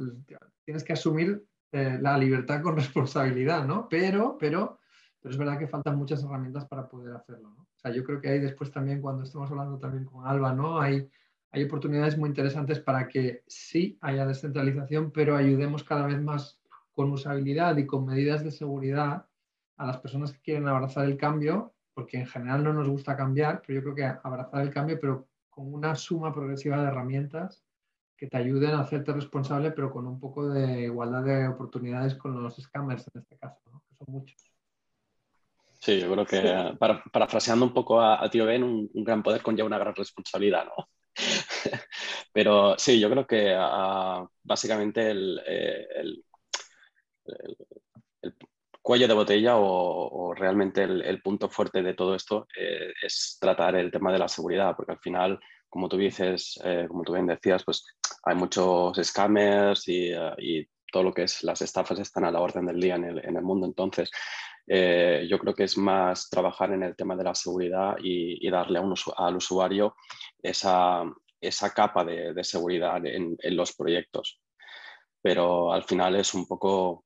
[0.65, 3.89] tienes que asumir eh, la libertad con responsabilidad, ¿no?
[3.91, 4.79] Pero, pero
[5.25, 7.49] pero es verdad que faltan muchas herramientas para poder hacerlo.
[7.49, 7.63] ¿no?
[7.63, 10.79] O sea, yo creo que hay después también, cuando estamos hablando también con Alba, ¿no?
[10.79, 11.09] hay,
[11.51, 16.61] hay oportunidades muy interesantes para que sí haya descentralización, pero ayudemos cada vez más
[16.93, 19.25] con usabilidad y con medidas de seguridad
[19.79, 23.63] a las personas que quieren abrazar el cambio, porque en general no nos gusta cambiar,
[23.67, 27.65] pero yo creo que abrazar el cambio, pero con una suma progresiva de herramientas
[28.15, 32.43] que te ayuden a hacerte responsable, pero con un poco de igualdad de oportunidades con
[32.43, 34.54] los scammers en este caso, que son muchos.
[35.85, 39.67] Sí, yo creo que para, parafraseando un poco a, Tío Ben, un, gran poder conlleva
[39.67, 40.89] una gran responsabilidad, ¿no?
[42.33, 46.25] pero sí, yo creo que ah, básicamente eh, el,
[48.23, 48.35] el,
[48.81, 53.91] cuello de botella o, realmente el, punto fuerte de todo esto eh, es tratar el
[53.91, 57.63] tema de la seguridad, porque al final, como tú dices, eh, como tú bien decías,
[57.63, 57.85] pues
[58.23, 62.67] hay muchos scammers eh, y, todo lo que es las estafas están a la orden
[62.67, 63.67] del día en el, mundo.
[63.67, 64.13] Entonces,
[64.67, 68.83] yo creo que es más trabajar en el tema de la seguridad y, darle a
[68.83, 69.97] un, al usuario
[70.43, 71.05] esa,
[71.41, 74.41] esa capa de, seguridad en, en, los proyectos.
[75.23, 77.05] Pero al final es un poco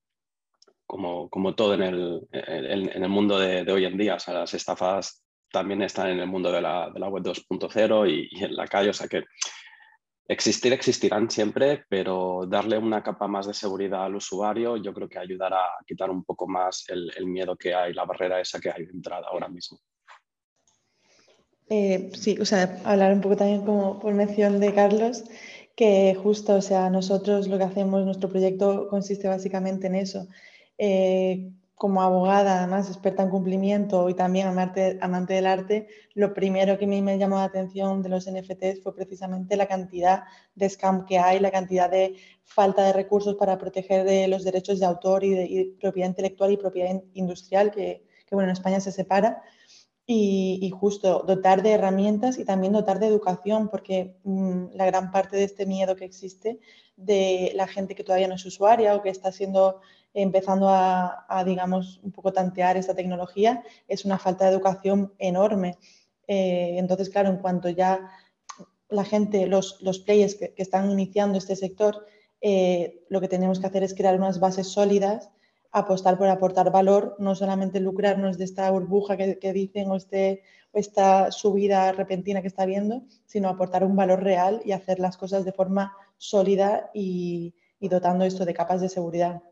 [0.86, 4.14] como, como todo en el, en, el mundo de, de, hoy en día.
[4.14, 8.10] O sea, las estafas también están en el mundo de la, de la web 2.0
[8.10, 8.90] y, en la calle.
[8.90, 9.24] O sea que
[10.28, 15.18] existir existirán siempre, pero darle una capa más de seguridad al usuario yo creo que
[15.18, 18.84] ayudará a quitar un poco más el, miedo que hay, la barrera esa que hay
[18.84, 19.78] de entrada ahora mismo.
[21.70, 25.24] Eh, sí, o sea, hablar un poco también como por mención de Carlos,
[25.74, 30.28] que justo, o sea, nosotros lo que hacemos, nuestro proyecto consiste básicamente en eso,
[30.76, 36.76] eh, como abogada, además experta en cumplimiento y también amante, amante del arte, lo primero
[36.76, 40.24] que me llamó la atención de los NFTs fue precisamente la cantidad
[40.56, 44.80] de scam que hay, la cantidad de falta de recursos para proteger de los derechos
[44.80, 48.90] de autor y de propiedad intelectual y propiedad industrial, que, que, bueno, en España se
[48.90, 49.42] separa.
[50.10, 55.10] Y, y, justo dotar de herramientas y también dotar de educación, porque mm, la gran
[55.10, 56.60] parte de este miedo que existe
[56.96, 59.82] de la gente que todavía no es usuaria o que está siendo
[60.14, 65.78] empezando a, digamos, un poco tantear esta tecnología, es una falta de educación enorme.
[66.26, 68.10] Eh, entonces, claro, en cuanto ya
[68.88, 72.06] la gente, los, los players que, están iniciando este sector,
[72.40, 75.30] eh, lo que tenemos que hacer es crear unas bases sólidas,
[75.70, 80.42] apostar por aportar valor, no solamente lucrarnos de esta burbuja que, dicen o, este,
[80.72, 85.18] o esta subida repentina que está habiendo, sino aportar un valor real y hacer las
[85.18, 89.42] cosas de forma sólida y dotando esto de capas de seguridad.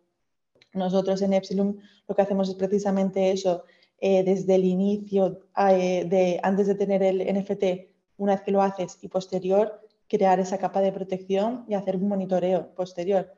[0.77, 3.65] Nosotros en Epsilon lo que hacemos es precisamente eso,
[3.99, 8.63] eh, desde el inicio, eh, de, antes de tener el NFT, una vez que lo
[8.63, 13.33] haces y posterior, crear esa capa de protección y hacer un monitoreo posterior.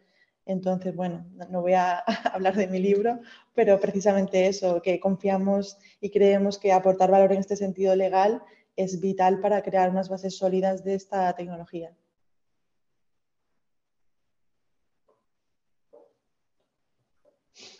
[0.47, 1.99] Entonces, bueno, no voy a
[2.33, 3.21] hablar de mi libro,
[3.55, 8.43] pero precisamente eso, que confiamos y creemos que aportar valor en este sentido legal
[8.77, 11.93] es vital para crear unas bases sólidas de esta tecnología.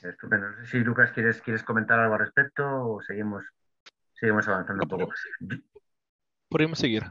[0.03, 0.51] Estupendo.
[0.51, 3.45] No sé si Lucas quieres, quieres comentar algo al respecto o seguimos,
[4.15, 5.13] seguimos avanzando un poco.
[6.49, 7.05] Podemos seguir.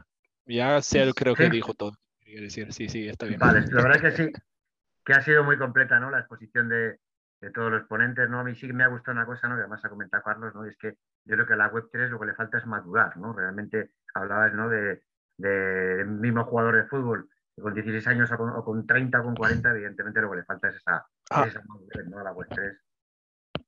[0.46, 1.92] Ya sé, creo que dijo todo.
[2.24, 3.38] decir, sí, sí, está bien.
[3.38, 4.32] Vale, la verdad que sí,
[5.04, 6.10] que ha sido muy completa ¿no?
[6.10, 6.98] la exposición de,
[7.40, 8.28] de todos los ponentes.
[8.28, 8.40] ¿no?
[8.40, 9.56] A mí sí me ha gustado una cosa, ¿no?
[9.56, 10.66] que además ha comentado Carlos, ¿no?
[10.66, 13.16] y es que yo creo que a la Web3 lo que le falta es madurar.
[13.18, 13.32] ¿no?
[13.32, 14.68] Realmente hablabas ¿no?
[14.68, 15.02] de,
[15.36, 17.28] de, mismo jugador de fútbol
[17.60, 20.76] con 16 años o con, 30 o con 40, evidentemente lo que le falta es
[20.76, 21.46] esa, ah.
[22.08, 22.22] ¿no?
[22.22, 22.72] la web 3.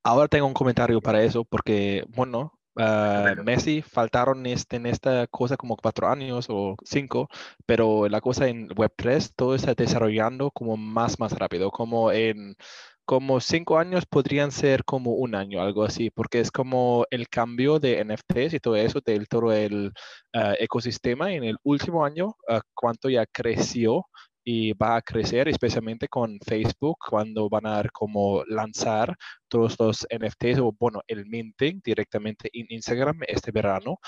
[0.02, 5.56] Ahora tengo un comentario para eso, porque, bueno, uh, Messi faltaron este, en esta cosa
[5.56, 7.28] como cuatro años o cinco,
[7.66, 12.56] pero la cosa en Web3 todo está desarrollando como más, más rápido, como en
[13.10, 17.80] como cinco años podrían ser como un año, algo así, porque es como el cambio
[17.80, 19.92] de NFTs y todo eso del todo el
[20.32, 24.06] ah, ecosistema en el último año, uh, cuánto ya creció
[24.52, 29.16] y va a crecer, especialmente con Facebook, cuando van a como lanzar
[29.48, 33.98] todos los NFTs o, bueno, el minting directamente en Instagram este verano,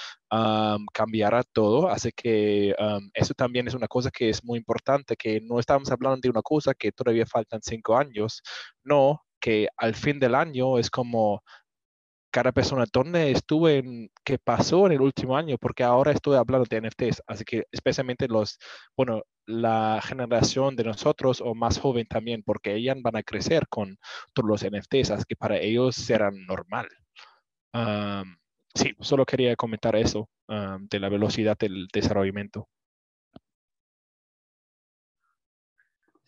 [0.93, 1.89] cambiará todo.
[1.89, 2.75] Así que
[3.15, 6.43] eso también es una cosa que es muy importante, que no estamos hablando de una
[6.43, 8.43] cosa que todavía faltan cinco años,
[8.83, 11.43] no, que al fin del año es como
[12.33, 16.67] cada persona dónde estuve, en, qué pasó en el último año, porque ahora estoy hablando
[16.69, 18.59] de NFTs, así que especialmente los,
[18.97, 23.99] bueno, la generación de nosotros o más joven también, porque ellas van a crecer con
[24.33, 26.89] todos los NFTs, así que para ellos será normal.
[28.75, 32.33] sí, solo quería comentar eso de la velocidad del desarrollo.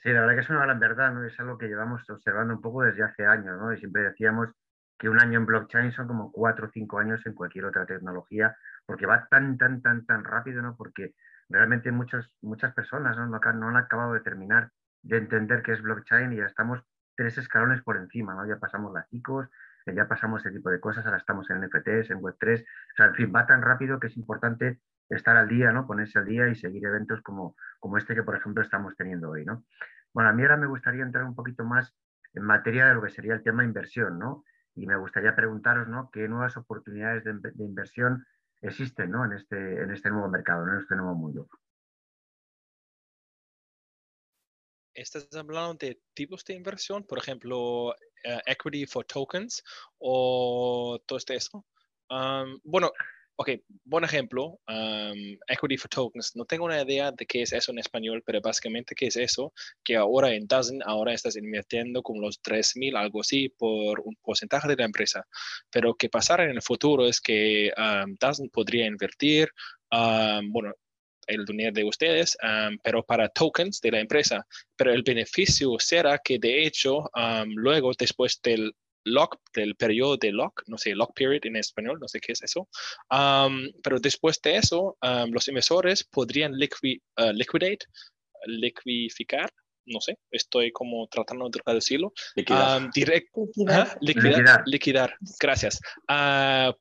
[0.02, 1.24] Sí, la verdad que es una gran verdad, ¿no?
[1.24, 3.72] Es algo que llevamos observando un poco desde hace años, ¿no?
[3.72, 4.50] Y siempre decíamos
[4.98, 8.56] que un año en blockchain son como cuatro o cinco años en cualquier otra tecnología,
[8.86, 10.76] porque va tan, tan, tan, tan rápido, ¿no?
[10.76, 11.14] Porque
[11.48, 13.26] realmente muchas, muchas personas ¿no?
[13.26, 14.70] No, han acabado de terminar
[15.02, 16.82] de entender qué es blockchain y ya estamos
[17.16, 18.46] tres escalones por encima, ¿no?
[18.46, 19.48] Ya pasamos las ICOs,
[19.86, 23.14] ya pasamos ese tipo de cosas, ahora estamos en NFTs, en Web3, o sea, en
[23.14, 24.80] fin, va tan rápido que es importante
[25.10, 25.86] estar al día, ¿no?
[25.86, 29.44] Ponerse al día y seguir eventos como, como este que, por ejemplo, estamos teniendo hoy,
[29.44, 29.64] ¿no?
[30.14, 31.94] Bueno, a mí ahora me gustaría entrar un poquito más
[32.32, 34.44] en materia de lo que sería el tema inversión, ¿no?
[34.76, 36.10] Y me gustaría preguntaros, ¿no?
[36.12, 38.26] ¿Qué nuevas oportunidades de, inversión
[38.60, 39.24] existen, ¿no?
[39.24, 41.48] En este, en este nuevo mercado, en este nuevo mundo.
[44.94, 47.04] ¿Estás hablando de tipos de inversión?
[47.04, 49.62] Por ejemplo, eh, equity for tokens
[49.98, 51.64] o todo esto.
[52.62, 52.92] bueno,
[53.36, 53.50] Ok,
[53.84, 54.60] buen ejemplo,
[55.48, 56.36] Equity for Tokens.
[56.36, 59.52] No tengo una idea de qué es eso en español, pero básicamente qué es eso,
[59.82, 64.68] que ahora en Dozen, ahora estás invirtiendo como los 3.000, algo así, por un porcentaje
[64.68, 65.26] de la empresa.
[65.68, 69.48] Pero que pasará en el futuro es que um, Dozen podría invertir,
[69.90, 70.72] bueno,
[71.26, 72.36] el dinero de ustedes,
[72.84, 74.46] pero para tokens de la empresa.
[74.76, 77.10] Pero el beneficio será que de hecho,
[77.46, 82.08] luego, después del lock, del periodo de lock, no sé, lock period en español, no
[82.08, 82.68] sé qué es eso.
[83.82, 84.96] pero después de eso,
[85.30, 87.86] los inversores podrían liquid, uh, liquidate,
[88.46, 89.50] liquidificar
[89.86, 92.12] no sé, estoy como tratando de traducirlo.
[92.34, 92.90] Liquidar.
[92.92, 93.48] directo,
[94.00, 94.62] liquidar.
[94.66, 95.14] liquidar.
[95.40, 95.80] Gracias.
[96.08, 96.72] Uh,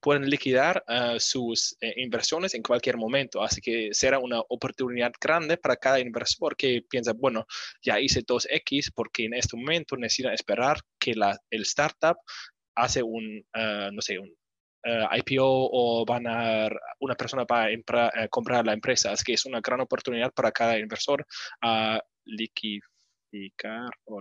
[0.00, 3.42] pueden liquidar ah, sus eh, inversiones en cualquier momento.
[3.42, 7.46] Así que será una oportunidad grande para cada inversor que piensa, bueno,
[7.82, 12.16] ya hice 2X porque en este momento necesita esperar que la, el startup
[12.74, 13.44] hace un,
[13.92, 14.34] no sé, un
[14.84, 16.68] IPO o van a
[17.00, 17.68] una persona para
[18.30, 19.12] comprar la empresa.
[19.12, 21.24] Así que es una gran oportunidad para cada inversor
[22.24, 24.20] liquificar o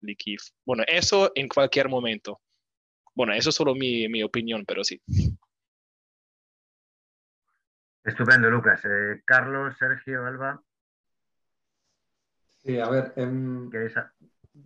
[0.00, 0.42] liquif.
[0.64, 2.40] Bueno, eso en cualquier momento.
[3.14, 5.00] Bueno, eso es solo mi, mi opinión, pero sí.
[8.04, 8.84] Estupendo, Lucas.
[8.84, 10.62] Eh, Carlos, Sergio, Alba.
[12.64, 13.70] Sí, a ver, em,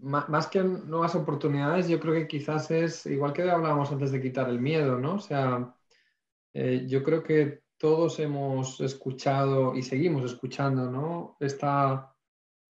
[0.01, 4.49] más que nuevas oportunidades, yo creo que quizás es, igual que hablábamos antes de quitar
[4.49, 5.15] el miedo, ¿no?
[5.15, 5.75] O sea,
[6.55, 11.37] eh, yo creo que todos hemos escuchado y seguimos escuchando, ¿no?
[11.41, 12.12] Esta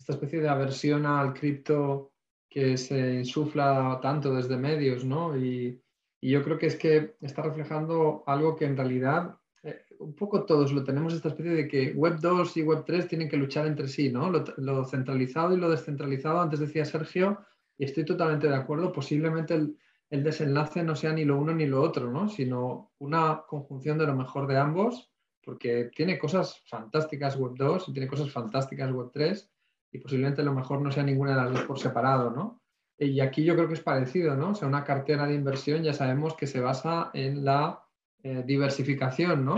[0.01, 2.11] esta especie de aversión al cripto
[2.49, 5.37] que se insufla tanto desde medios, ¿no?
[5.37, 5.79] Y,
[6.23, 10.71] yo creo que es que está reflejando algo que en realidad eh, un poco todos
[10.71, 13.87] lo tenemos, esta especie de que Web 2 y Web 3 tienen que luchar entre
[13.87, 14.29] sí, ¿no?
[14.29, 17.39] Lo, centralizado y lo descentralizado, antes decía Sergio,
[17.75, 19.77] y estoy totalmente de acuerdo, posiblemente el,
[20.11, 22.29] el desenlace no sea ni lo uno ni lo otro, ¿no?
[22.29, 25.11] Sino una conjunción de lo mejor de ambos,
[25.43, 29.51] porque tiene cosas fantásticas Web 2 y tiene cosas fantásticas Web 3
[29.91, 32.61] y posiblemente lo mejor no sea ninguna de las dos por separado, ¿no?
[32.97, 34.51] Y aquí yo creo que es parecido, ¿no?
[34.51, 37.83] O sea, una cartera de inversión ya sabemos que se basa en la
[38.23, 39.55] eh, diversificación, ¿no?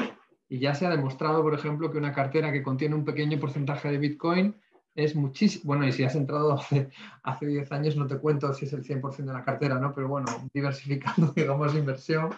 [0.48, 3.92] Y ya se ha demostrado, por ejemplo, que una cartera que contiene un pequeño porcentaje
[3.92, 4.56] de Bitcoin
[4.96, 6.90] es muchísimo, bueno, y si has entrado hace,
[7.24, 9.94] hace 10 años, no te cuento si es el 100% de la cartera, ¿no?
[9.94, 12.30] Pero bueno, diversificando, digamos, inversión,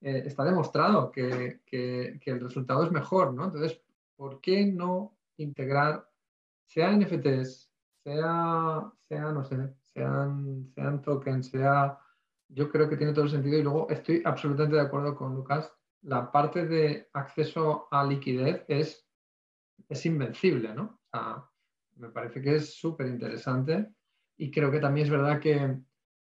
[0.00, 3.44] eh, está demostrado que, que, que el resultado es mejor, ¿no?
[3.44, 3.80] Entonces,
[4.16, 6.08] ¿por qué no integrar
[6.66, 7.70] sea NFTs,
[8.02, 11.98] sea, sea no sé, sean, sean tokens, sea,
[12.48, 15.72] yo creo que tiene todo el sentido y luego estoy absolutamente de acuerdo con Lucas,
[16.02, 19.06] la parte de acceso a liquidez es,
[19.88, 21.00] es invencible, ¿no?
[21.96, 23.94] me parece que es súper interesante
[24.36, 25.78] y creo que también es verdad que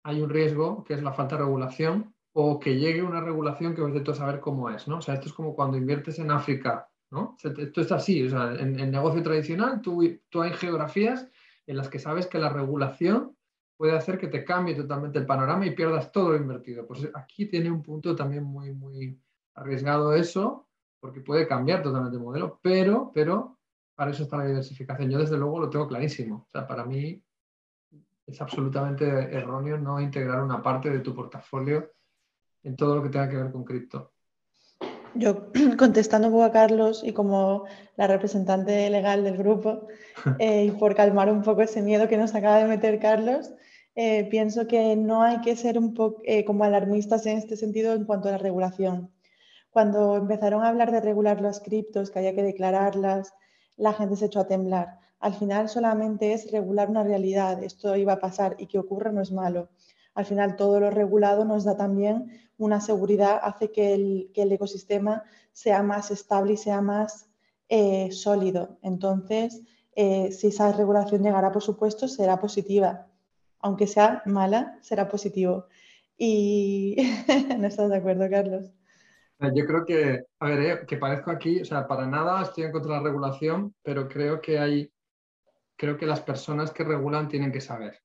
[0.02, 3.82] hay un riesgo que es la falta de regulación o que llegue una regulación que
[3.82, 4.98] os de todo saber cómo es, ¿no?
[4.98, 6.90] O sea, esto es como cuando inviertes en África
[7.42, 11.28] esto es así, en, el negocio tradicional tú, tú hay geografías
[11.66, 13.36] en las que sabes que la regulación
[13.76, 16.86] puede hacer que te cambie totalmente el panorama y pierdas todo lo invertido.
[16.86, 19.20] Pues aquí tiene un punto también muy, muy
[19.54, 20.68] arriesgado eso,
[21.00, 23.58] porque puede cambiar totalmente el modelo, pero, pero
[23.94, 25.10] para eso está la diversificación.
[25.10, 26.46] Yo desde luego lo tengo clarísimo.
[26.48, 27.22] O sea, para mí
[28.26, 31.92] es absolutamente erróneo no integrar una parte de tu portafolio
[32.62, 34.13] en todo lo que tenga que ver con cripto.
[35.14, 37.64] Yo, contestando un poco a Carlos y como
[37.96, 39.86] la representante legal del grupo,
[40.38, 43.52] eh, y por calmar un poco ese miedo que nos acaba de meter Carlos,
[43.94, 47.94] eh, pienso que no hay que ser un poco eh, como alarmistas en este sentido
[47.94, 49.12] en cuanto a la regulación.
[49.70, 53.34] Cuando empezaron a hablar de regular los criptos, que había que declararlas,
[53.76, 54.98] la gente se echó a temblar.
[55.20, 59.22] Al final solamente es regular una realidad, esto iba a pasar y que ocurra no
[59.22, 59.68] es malo.
[60.14, 65.82] Al final todo lo regulado nos da también una seguridad hace que el, ecosistema sea
[65.82, 67.28] más estable y sea más
[67.68, 68.78] eh, sólido.
[68.82, 69.62] Entonces,
[69.96, 73.06] eh, si esa regulación llegará, por supuesto, será positiva.
[73.60, 75.66] Aunque sea mala, será positivo.
[76.16, 76.96] Y
[77.58, 78.72] no estás de acuerdo, Carlos.
[79.52, 82.72] Yo creo que, a ver, eh, que parezco aquí, o sea, para nada estoy en
[82.72, 84.92] contra de la regulación, pero creo que hay,
[85.76, 88.00] creo que las personas que regulan tienen que saber.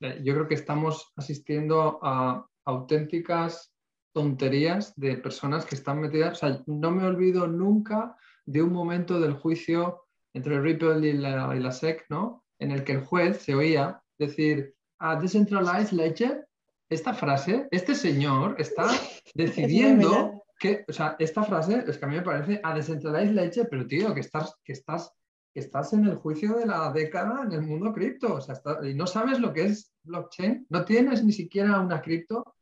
[0.00, 3.72] Eh, yo creo que estamos asistiendo a auténticas
[4.12, 9.20] tonterías de personas que están metidas, o sea, no me olvido nunca de un momento
[9.20, 10.02] del juicio
[10.32, 12.44] entre Ripple y la, y la SEC, ¿no?
[12.58, 16.46] En el que el juez se oía decir, a decentralized ledger,
[16.88, 18.86] esta frase, este señor está
[19.34, 23.68] decidiendo que, o sea, esta frase es que a mí me parece a decentralized ledger,
[23.70, 25.12] pero tío, que estás, que estás,
[25.52, 28.94] que estás en el juicio de la década en el mundo cripto, o sea, y
[28.94, 32.54] no sabes lo que es blockchain, no tienes ni siquiera una cripto,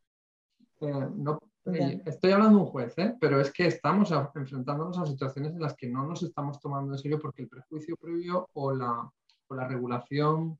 [0.81, 1.39] eh, no,
[2.05, 3.15] estoy hablando de un juez, ¿eh?
[3.19, 6.99] pero es que estamos enfrentándonos a situaciones en las que no nos estamos tomando en
[6.99, 9.11] serio porque el prejuicio previo o la,
[9.47, 10.57] o la regulación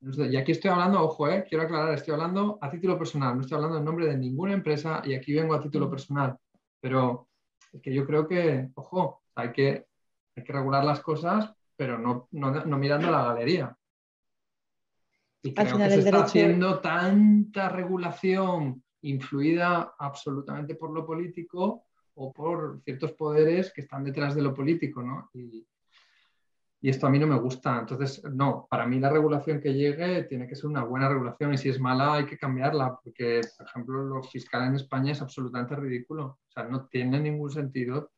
[0.00, 3.56] y aquí estoy hablando, ojo, eh, quiero aclarar, estoy hablando a título personal, no estoy
[3.56, 6.36] hablando en nombre de ninguna empresa y aquí vengo a título personal.
[6.80, 7.28] Pero
[7.72, 9.86] es que yo creo que, ojo, hay que,
[10.36, 13.76] hay que regular las cosas, pero no, no, mirando la galería.
[15.42, 22.80] Y creo que se está haciendo tanta regulación influida absolutamente por lo político o por
[22.82, 25.30] ciertos poderes que están detrás de lo político, ¿no?
[25.34, 25.66] Y,
[26.80, 27.78] y esto a mí no me gusta.
[27.78, 31.58] Entonces, no, para mí la regulación que llegue tiene que ser una buena regulación y
[31.58, 35.76] si es mala hay que cambiarla, porque, por ejemplo, lo fiscal en España es absolutamente
[35.76, 36.38] ridículo.
[36.48, 38.12] O sea, no tiene ningún sentido.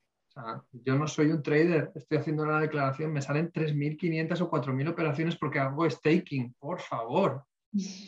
[0.72, 5.36] Yo no soy un trader, estoy haciendo la declaración, me salen 3.500 o 4.000 operaciones
[5.36, 7.44] porque hago staking, por favor.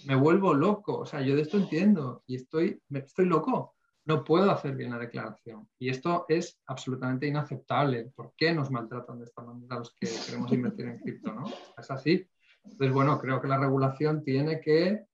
[0.06, 0.98] Me vuelvo loco.
[0.98, 3.74] O sea, yo de esto entiendo y estoy, estoy loco
[4.10, 5.68] no puedo hacer bien la declaración.
[5.78, 8.10] Y esto es absolutamente inaceptable.
[8.14, 11.32] ¿Por qué nos maltratan de esta manera los que queremos invertir en cripto?
[11.32, 11.44] ¿no?
[11.78, 12.26] Es así.
[12.64, 15.04] Entonces, bueno, creo que la regulación tiene que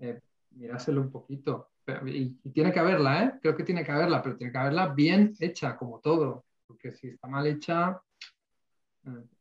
[0.00, 0.20] eh,
[0.50, 1.70] mirárselo un poquito.
[2.06, 3.32] Y, y, tiene que haberla, ¿eh?
[3.40, 6.44] Creo que tiene que haberla, pero tiene que haberla bien hecha, como todo.
[6.72, 8.02] Porque si está mal hecha,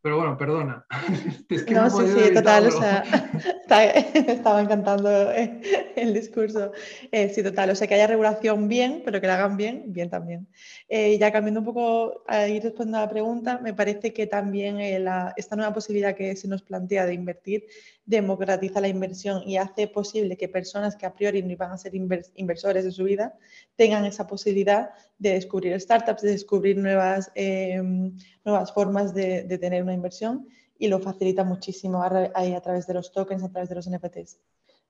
[0.01, 0.85] pero bueno, perdona.
[1.69, 3.03] no, sí, sí, total, o sea,
[4.27, 6.71] estaba encantando el discurso.
[7.11, 10.09] Eh, sí, total, o sea, que haya regulación bien, pero que la hagan bien, bien
[10.09, 10.47] también.
[10.89, 14.79] Eh, ya cambiando un poco a ir respondiendo a la pregunta, me parece que también
[14.79, 15.05] eh,
[15.37, 17.65] esta nueva posibilidad que se nos plantea de invertir
[18.05, 21.93] democratiza la inversión y hace posible que personas que a priori no iban a ser
[21.95, 23.37] inversores en su vida
[23.75, 29.90] tengan esa posibilidad de descubrir startups, de descubrir nuevas, em, nuevas formas de, tener una
[29.93, 33.89] inversión y lo facilita muchísimo a, a, través de los tokens, a través de los
[33.89, 34.39] NFTs.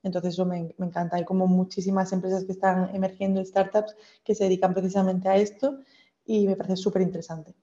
[0.03, 1.17] Entonces eso me, encanta.
[1.17, 5.79] Hay como muchísimas empresas que están emergiendo startups que se dedican precisamente a esto
[6.25, 7.53] y me parece súper interesante.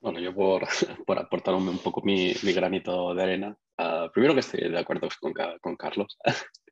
[0.00, 0.66] Bueno, yo por,
[1.06, 5.32] por aportar un, poco mi, granito de arena, uh, primero que estoy de acuerdo con,
[5.60, 6.18] con Carlos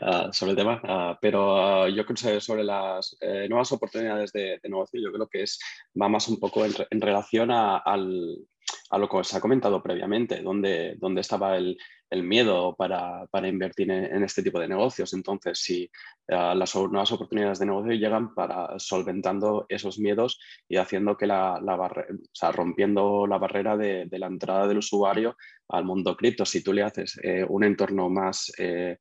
[0.00, 4.58] uh, sobre el tema, uh, pero yo creo que sobre las eh, nuevas oportunidades de,
[4.62, 5.58] de, negocio, yo creo que es,
[6.00, 11.56] va más un poco en, relación a, lo que os ha comentado previamente, donde, estaba
[11.56, 11.76] el,
[12.10, 15.12] miedo para, invertir en, este tipo de negocios.
[15.12, 15.90] Entonces, si
[16.28, 20.38] las nuevas oportunidades de negocio llegan para solventando esos miedos
[20.68, 21.60] y haciendo que la,
[22.32, 25.36] sea, rompiendo la barrera de, de, la entrada del usuario
[25.68, 28.98] al mundo cripto, si tú le haces eh, un entorno más, eh,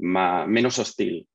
[0.00, 1.28] más, menos hostil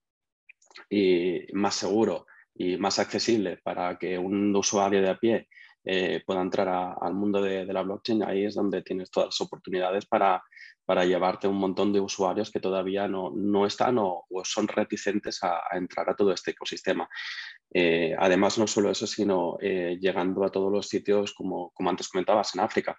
[0.89, 5.47] y más seguro y más accesible para que un usuario de a pie
[5.88, 10.07] eh, pueda entrar al mundo de, la blockchain, ahí es donde tienes todas las oportunidades
[10.07, 10.43] para,
[10.84, 15.61] para llevarte un montón de usuarios que todavía no, no están o, son reticentes a,
[15.74, 17.07] entrar a todo este ecosistema.
[17.72, 22.07] Eh, además, no solo eso, sino eh, llegando a todos los sitios, como, como antes
[22.07, 22.97] comentabas, en África.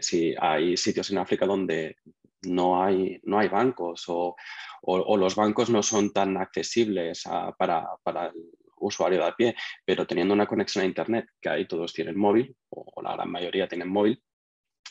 [0.00, 1.98] si hay sitios en África donde
[2.42, 4.36] no hay, no hay bancos o,
[4.82, 7.24] o, los bancos no son tan accesibles
[7.58, 8.34] para, para el
[8.76, 12.54] usuario de a pie, pero teniendo una conexión a Internet, que ahí todos tienen móvil,
[12.70, 14.22] o la gran mayoría tienen móvil,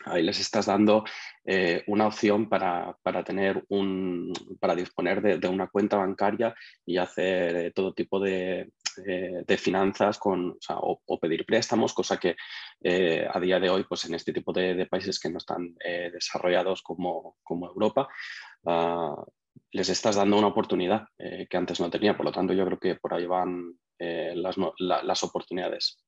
[0.05, 1.03] ahí les estás dando
[1.45, 6.53] eh, una opción para, para, tener un, para disponer de, una cuenta bancaria
[6.85, 8.71] y hacer eh, todo tipo de,
[9.05, 12.35] eh, de finanzas con, o, pedir préstamos, cosa que
[13.33, 15.75] a día de hoy, pues en este tipo de, países que no están
[16.13, 18.07] desarrollados como, como Europa,
[18.65, 19.15] ah,
[19.71, 22.15] les estás dando una oportunidad eh, que antes no tenía.
[22.15, 26.03] Por lo tanto, yo creo que por ahí van eh, las, las, oportunidades.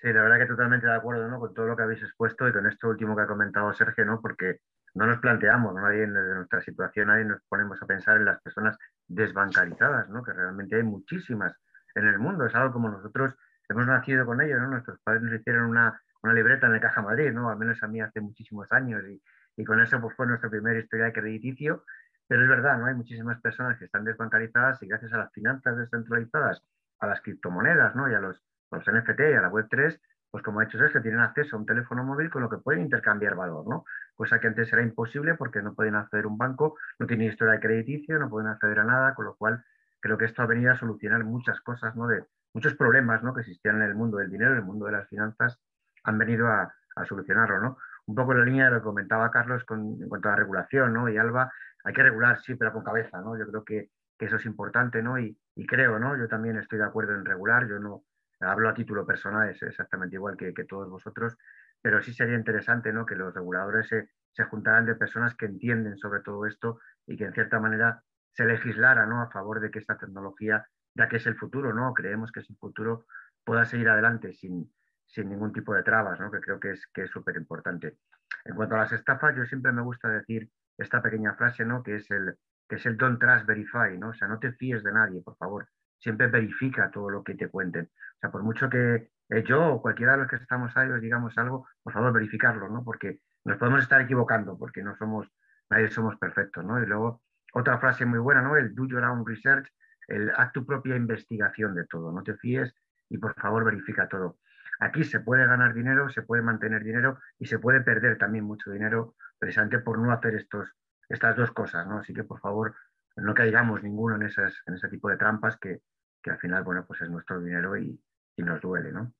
[0.00, 1.40] Sí, la verdad que totalmente de acuerdo ¿no?
[1.40, 4.20] con todo lo que habéis expuesto y con esto último que ha comentado Sergio, ¿no?
[4.20, 4.60] porque
[4.94, 8.78] no nos planteamos, nadie desde nuestra situación, nadie nos ponemos a pensar en las personas
[9.08, 10.22] desbancarizadas, ¿no?
[10.22, 11.52] que realmente hay muchísimas
[11.96, 12.46] en el mundo.
[12.46, 13.34] Es algo como nosotros
[13.68, 14.68] hemos nacido con ello, ¿no?
[14.68, 17.50] nuestros padres nos hicieron una, una libreta en la Caja Madrid, ¿no?
[17.50, 19.20] Al menos a mí hace muchísimos años y,
[19.56, 21.84] y con eso pues, fue nuestro primer historial crediticio.
[22.26, 22.86] Pero es verdad, ¿no?
[22.86, 26.62] Hay muchísimas personas que están desbancarizadas y gracias a las finanzas descentralizadas,
[27.00, 28.10] a las criptomonedas, ¿no?
[28.10, 29.98] Y a los, los NFT y a la Web3,
[30.30, 32.82] pues como ha hecho que tienen acceso a un teléfono móvil con lo que pueden
[32.82, 33.84] intercambiar valor, ¿no?
[34.14, 37.54] Cosa que antes era imposible porque no pueden acceder a un banco, no tienen historia
[37.54, 39.64] de crediticio, no pueden acceder a nada, con lo cual
[40.00, 42.06] creo que esto ha venido a solucionar muchas cosas, ¿no?
[42.06, 43.34] De muchos problemas, ¿no?
[43.34, 45.58] Que existían en el mundo del dinero, en el mundo de las finanzas,
[46.04, 46.74] han venido a,
[47.06, 47.78] solucionarlo, ¿no?
[48.06, 50.38] Un poco en la línea de lo que comentaba Carlos con, en cuanto a la
[50.38, 51.08] regulación, ¿no?
[51.08, 51.52] Y Alba,
[51.84, 53.38] hay que regular, sí, pero con cabeza, ¿no?
[53.38, 55.16] Yo creo que, eso es importante, ¿no?
[55.16, 55.38] Y,
[55.68, 56.16] creo, ¿no?
[56.16, 58.02] Yo también estoy de acuerdo en regular, yo no,
[58.40, 61.36] hablo a título personal, es exactamente igual que, todos vosotros,
[61.80, 63.06] pero sí sería interesante ¿no?
[63.06, 67.24] que los reguladores se, se, juntaran de personas que entienden sobre todo esto y que
[67.24, 69.22] en cierta manera se legislara ¿no?
[69.22, 71.92] a favor de que esta tecnología, ya que es el futuro, ¿no?
[71.94, 73.06] creemos que es el futuro,
[73.44, 74.72] pueda seguir adelante sin,
[75.06, 76.30] sin ningún tipo de trabas, ¿no?
[76.30, 77.98] que creo que es que súper importante.
[78.44, 81.82] En cuanto a las estafas, yo siempre me gusta decir esta pequeña frase, ¿no?
[81.82, 82.36] que es el
[82.68, 84.10] que es el don't trust verify, ¿no?
[84.10, 85.68] O sea, no te fíes de nadie, por favor.
[85.98, 87.90] Siempre verifica todo lo que te cuenten.
[88.18, 91.00] O sea, por mucho que eh, yo o cualquiera de los que estamos ahí os
[91.00, 92.82] digamos algo, por favor, verificarlo, ¿no?
[92.82, 95.28] Porque nos podemos estar equivocando, porque no somos,
[95.70, 96.82] nadie somos perfectos, ¿no?
[96.82, 98.56] Y luego, otra frase muy buena, ¿no?
[98.56, 99.68] El do your own research,
[100.08, 102.74] el haz tu propia investigación de todo, no te fíes
[103.08, 104.38] y por favor verifica todo.
[104.80, 108.70] Aquí se puede ganar dinero, se puede mantener dinero y se puede perder también mucho
[108.72, 110.68] dinero precisamente por no hacer estos,
[111.08, 111.98] estas dos cosas, ¿no?
[111.98, 112.74] Así que por favor
[113.16, 115.82] no caigamos ninguno en, esas, en ese tipo de trampas que,
[116.22, 118.00] que al final, bueno, pues es nuestro dinero y,
[118.38, 119.12] y nos duele, ¿no?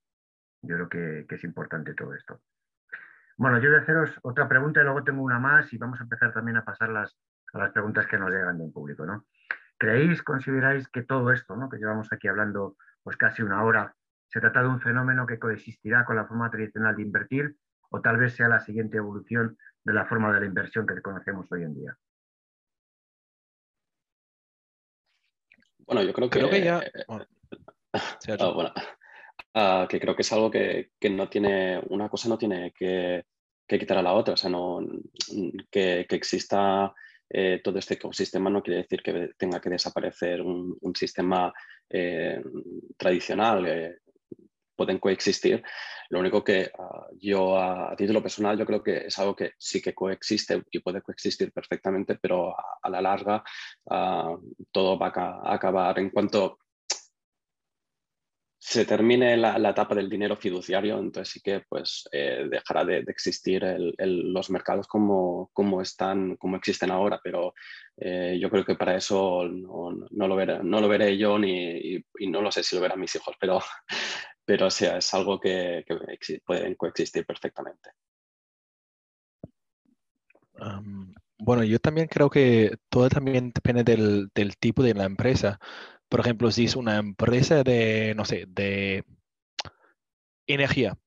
[0.61, 2.41] Yo creo que, que, es importante todo esto.
[3.37, 6.03] Bueno, yo voy a haceros otra pregunta y luego tengo una más y vamos a
[6.03, 7.17] empezar también a pasar las,
[7.53, 9.25] a las preguntas que nos llegan del público, ¿no?
[9.77, 11.69] ¿Creéis, consideráis que todo esto, ¿no?
[11.69, 13.95] que llevamos aquí hablando pues casi una hora,
[14.27, 17.55] se trata de un fenómeno que coexistirá con la forma tradicional de invertir
[17.89, 21.49] o tal vez sea la siguiente evolución de la forma de la inversión que conocemos
[21.51, 21.97] hoy en día?
[25.79, 26.81] Bueno, yo creo que, creo que ya...
[27.07, 27.25] Bueno.
[28.39, 28.71] Oh, bueno.
[29.53, 33.25] Uh, que creo que es algo que, que, no tiene, una cosa no tiene que,
[33.67, 34.79] que quitar a la otra, o sea, no,
[35.71, 36.93] que, que exista
[37.29, 41.53] eh, todo este ecosistema no quiere decir que tenga que desaparecer un, un sistema
[41.89, 42.41] eh,
[42.97, 43.97] tradicional, eh,
[44.75, 45.61] pueden coexistir.
[46.09, 49.51] Lo único que uh, yo a, a, título personal yo creo que es algo que
[49.57, 53.43] sí que coexiste y puede coexistir perfectamente, pero a, a la larga
[53.85, 54.39] uh,
[54.71, 56.59] todo va a, acabar en cuanto
[58.61, 62.97] se termine la, la, etapa del dinero fiduciario, entonces sí que pues, eh, dejará de,
[63.07, 63.63] existir
[63.97, 67.53] los mercados como, como, están, como existen ahora, pero
[67.95, 72.03] eh, yo creo que para eso no, no, lo, veré, no lo veré yo ni,
[72.27, 73.61] no lo sé si lo verán mis hijos, pero,
[74.45, 77.91] pero sea, es algo que, que pueden coexistir perfectamente.
[81.37, 85.57] Bueno, yo también creo que todo también depende del, del tipo de la empresa
[86.09, 89.05] por ejemplo, si es una empresa de, no sé, de
[90.47, 90.97] energía,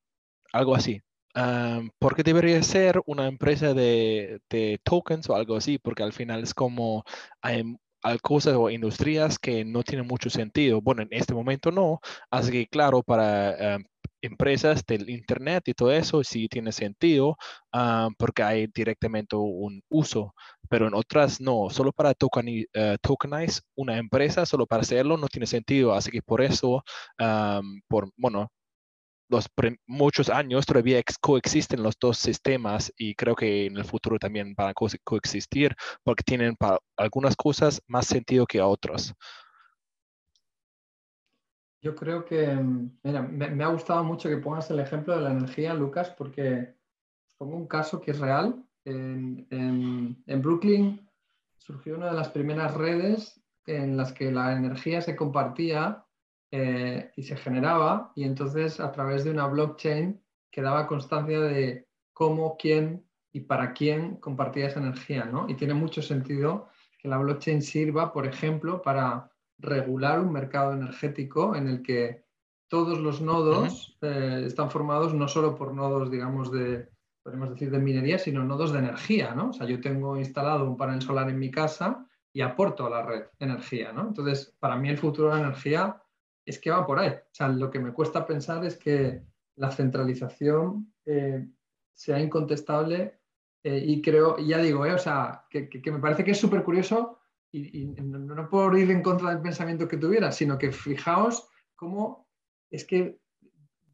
[0.52, 1.02] algo así.
[1.34, 4.40] Um, ¿Por qué debería ser una empresa de,
[4.84, 5.78] tokens o algo así?
[5.78, 7.04] Porque al final es como
[7.42, 7.76] hay,
[8.22, 10.80] cosas o industrias que no tienen mucho sentido.
[10.80, 12.00] Bueno, en este momento no.
[12.30, 13.84] Así que claro, para um,
[14.22, 17.36] empresas del Internet y todo eso sí tiene sentido
[17.74, 20.34] uh, porque hay directamente un uso,
[20.68, 25.28] pero en otras no, solo para tokeni, uh, tokenize una empresa, solo para hacerlo no
[25.28, 26.82] tiene sentido, así que por eso,
[27.20, 28.48] um, por, bueno,
[29.32, 29.48] los
[29.86, 34.54] muchos años todavía ex coexisten los dos sistemas y creo que en el futuro también
[34.54, 39.14] van a co coexistir porque tienen para algunas cosas más sentido que otras.
[41.82, 42.46] Yo creo que,
[43.02, 46.76] mira, me, ha gustado mucho que pongas el ejemplo de la energía, Lucas, porque
[47.36, 48.64] pongo un caso que es real.
[48.84, 51.08] En, en, en, Brooklyn
[51.58, 56.04] surgió una de las primeras redes en las que la energía se compartía
[56.52, 60.22] eh, y se generaba, y entonces a través de una blockchain
[60.52, 65.48] quedaba constancia de cómo, quién y para quién compartía esa energía, ¿no?
[65.48, 66.68] Y tiene mucho sentido
[67.00, 69.31] que la blockchain sirva, por ejemplo, para
[69.62, 72.24] regular un mercado energético en el que
[72.68, 74.42] todos los nodos uh -huh.
[74.42, 76.88] eh, están formados no solo por nodos, digamos, de,
[77.22, 79.50] podemos decir, de minería, sino nodos de energía, ¿no?
[79.50, 83.02] O sea, yo tengo instalado un panel solar en mi casa y aporto a la
[83.02, 84.08] red energía, ¿no?
[84.08, 86.02] Entonces, para mí el futuro de la energía
[86.44, 87.10] es que va por ahí.
[87.10, 89.22] O sea, lo que me cuesta pensar es que
[89.56, 91.46] la centralización eh,
[91.94, 93.20] sea incontestable
[93.62, 96.64] eh, y creo, ya digo, o sea, que, que, que me parece que es súper
[96.64, 97.18] curioso
[97.52, 102.26] y, no, por ir en contra del pensamiento que tuviera, sino que fijaos cómo
[102.70, 103.18] es que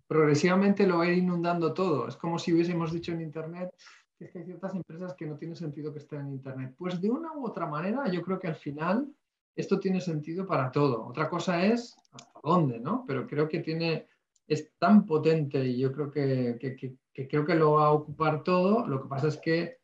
[0.07, 2.09] progresivamente lo va a ir inundando todo.
[2.09, 3.75] Es como si hubiésemos dicho en Internet
[4.17, 6.75] que hay ciertas empresas que no tiene sentido que estén en Internet.
[6.79, 9.13] Pues de una u otra manera, yo creo que al final
[9.55, 11.05] esto tiene sentido para todo.
[11.07, 13.05] Otra cosa es hasta dónde, ¿no?
[13.07, 14.07] Pero creo que tiene,
[14.47, 18.87] es tan potente y yo creo que, que creo que lo va a ocupar todo.
[18.87, 19.78] Lo que pasa es que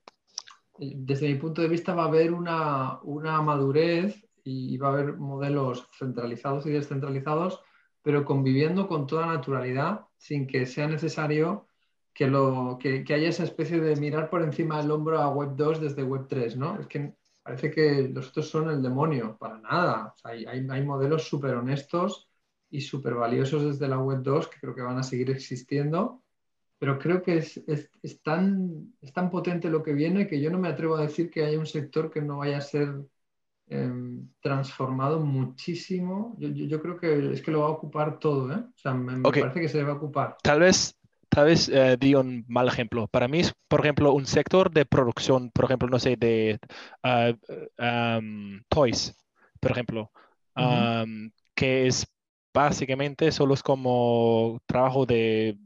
[0.78, 5.16] desde mi punto de vista va a haber una, una madurez y va a haber
[5.16, 7.62] modelos centralizados y descentralizados,
[8.02, 11.66] pero conviviendo con toda naturalidad sin que sea necesario
[12.12, 15.80] que, lo, que, haya esa especie de mirar por encima del hombro a Web 2
[15.80, 16.78] desde Web 3, ¿no?
[16.78, 20.14] Es que parece que los otros son el demonio, para nada.
[20.22, 22.28] hay, hay, modelos súper honestos
[22.70, 26.23] y súper valiosos desde la Web 2 que creo que van a seguir existiendo,
[26.85, 30.59] pero creo que es, es, tan, es tan potente lo que viene que yo no
[30.59, 32.95] me atrevo a decir que haya un sector que no vaya a ser
[33.68, 36.37] em, transformado muchísimo.
[36.37, 38.57] Yo, yo, creo que es que lo va a ocupar todo, ¿eh?
[38.57, 40.37] O sea, me, parece que se va a ocupar.
[40.43, 40.95] Tal vez
[41.30, 43.09] tal vez eh, di un mal ejemplo.
[43.09, 46.59] Para mí, por ejemplo, un sector de producción, por ejemplo, no sé, de
[47.03, 47.32] ah,
[48.68, 49.16] toys,
[49.59, 50.11] por ejemplo,
[51.55, 52.07] que es
[52.53, 55.57] básicamente solo es como trabajo de,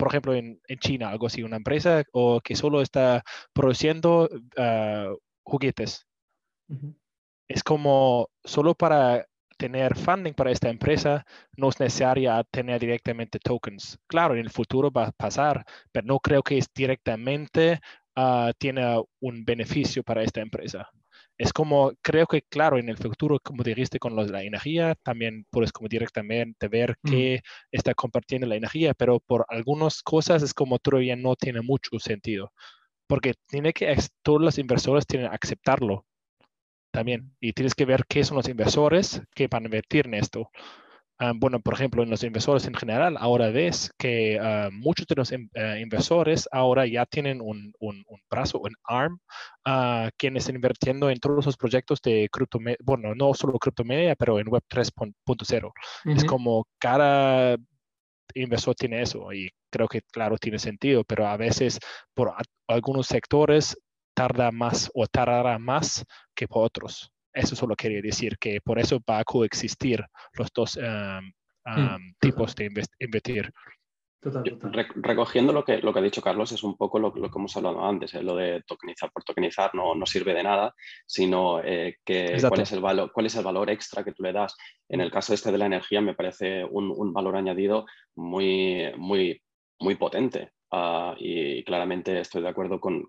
[0.00, 3.22] por, ejemplo, en, China, algo así, una empresa o que solo está
[3.52, 5.12] produciendo ah,
[5.44, 6.06] juguetes.
[7.48, 9.26] Es como solo para
[9.58, 13.98] tener funding para esta empresa, no es necesaria tener directamente tokens.
[14.06, 17.78] Claro, en el futuro va a pasar, pero no creo que es directamente
[18.16, 20.88] uh, tiene un beneficio para esta empresa.
[21.40, 25.46] Es como, creo que claro, en el futuro, como dijiste con los, la energía, también
[25.50, 27.10] puedes como directamente ver mm.
[27.10, 27.40] que
[27.72, 32.52] está compartiendo la energía, pero por algunas cosas es como todavía no tiene mucho sentido,
[33.08, 36.04] porque tiene que, todos los inversores tienen que aceptarlo
[36.92, 37.34] también.
[37.40, 40.50] Y tienes que ver qué son los inversores que van a invertir en esto.
[41.22, 45.14] Ah, bueno, por ejemplo, en los inversores en general, ahora ves que ah, muchos de
[45.16, 45.38] los eh,
[45.78, 49.20] inversores ahora ya tienen un, un, un brazo, un arm,
[49.66, 54.40] uh, quienes están invirtiendo en todos los proyectos de criptomedia, bueno, no solo criptomedia, pero
[54.40, 55.72] en Web 3.0.
[56.06, 57.58] Es como cada
[58.32, 61.78] inversor tiene eso y creo que, claro, tiene sentido, pero a veces
[62.14, 62.32] por
[62.66, 63.76] algunos sectores
[64.14, 66.02] tarda más o tardará más
[66.34, 67.12] que por otros.
[67.32, 70.04] Eso solo quería decir que por eso va a coexistir
[70.34, 71.32] los dos em,
[71.64, 73.52] em, tipos de invertir.
[74.96, 77.84] recogiendo lo que, lo que ha dicho Carlos, es un poco lo, que hemos hablado
[77.84, 80.74] antes, eh, lo de tokenizar por tokenizar no, no sirve de nada,
[81.06, 84.32] sino eh, que cuál es, el valor, cuál es el valor extra que tú le
[84.32, 84.56] das.
[84.88, 89.40] En el caso este de la energía me parece un, un valor añadido muy, muy,
[89.78, 90.52] muy potente.
[90.72, 93.04] Ah, y claramente estoy de acuerdo con,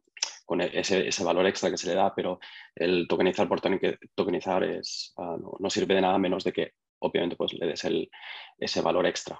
[0.51, 2.41] con e-, ese, valor extra que se le da, pero
[2.75, 7.53] el tokenizar por tokenizar es, ah, no, sirve de nada menos de que obviamente pues,
[7.53, 8.11] le des el,
[8.57, 9.39] ese valor extra.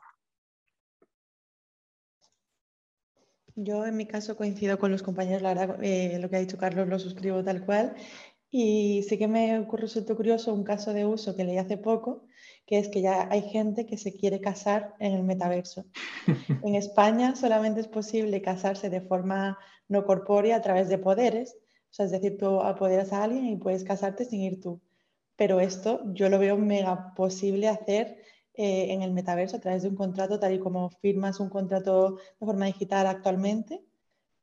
[3.55, 6.57] Yo en mi caso coincido con los compañeros, la verdad, eh, lo que ha dicho
[6.57, 7.93] Carlos lo suscribo tal cual.
[8.49, 12.25] Y sí que me ocurre, resultó curioso un caso de uso que leí hace poco,
[12.71, 15.83] que es que ya hay gente que se quiere casar en el metaverso.
[16.63, 19.57] en España solamente es posible casarse de forma
[19.89, 21.57] no corpórea a través de poderes,
[21.89, 24.79] o sea, es decir, tú apoderas a alguien y puedes casarte sin ir tú.
[25.35, 28.19] Pero esto yo lo veo mega posible hacer
[28.53, 32.11] eh, en el metaverso a través de un contrato, tal y como firmas un contrato
[32.39, 33.83] de forma digital actualmente,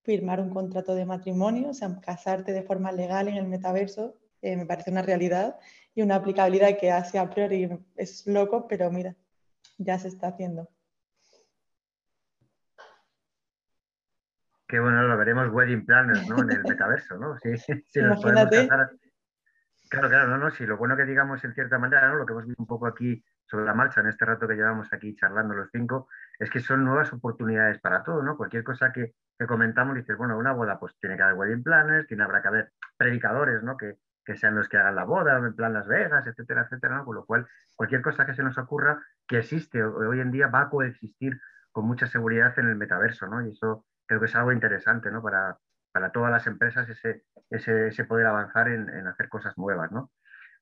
[0.02, 4.54] firmar un contrato de matrimonio, o sea, casarte de forma legal en el metaverso, eh,
[4.54, 5.58] me parece una realidad
[5.98, 9.16] y una aplicabilidad que hace a priori es loco, pero mira,
[9.78, 10.70] ya se está haciendo.
[14.68, 16.40] Qué bueno, lo veremos wedding planners, ¿no?
[16.40, 17.36] En el metaverso, ¿no?
[17.38, 17.56] Sí,
[17.88, 18.92] sí, nos podemos casar.
[19.88, 22.14] Claro, claro, no, no, sí, lo bueno que digamos en cierta manera, ¿no?
[22.14, 24.92] Lo que hemos visto un poco aquí sobre la marcha en este rato que llevamos
[24.92, 26.06] aquí charlando los cinco,
[26.38, 28.36] es que son nuevas oportunidades para todo, ¿no?
[28.36, 32.06] Cualquier cosa que, que comentamos, dices, bueno, una boda, pues tiene que haber wedding planners,
[32.06, 33.76] tiene habrá que haber predicadores, ¿no?
[33.76, 33.96] Que,
[34.28, 37.06] que sean los que hagan la boda, en plan Las Vegas, etcétera, etcétera, ¿no?
[37.06, 40.60] Con lo cual, cualquier cosa que se nos ocurra que existe hoy en día va
[40.60, 41.40] a coexistir
[41.72, 43.40] con mucha seguridad en el metaverso, ¿no?
[43.40, 45.22] Y eso creo que es algo interesante ¿no?
[45.22, 45.56] para,
[45.92, 49.90] para todas las empresas ese, ese, poder avanzar en, en, hacer cosas nuevas.
[49.92, 50.10] ¿no?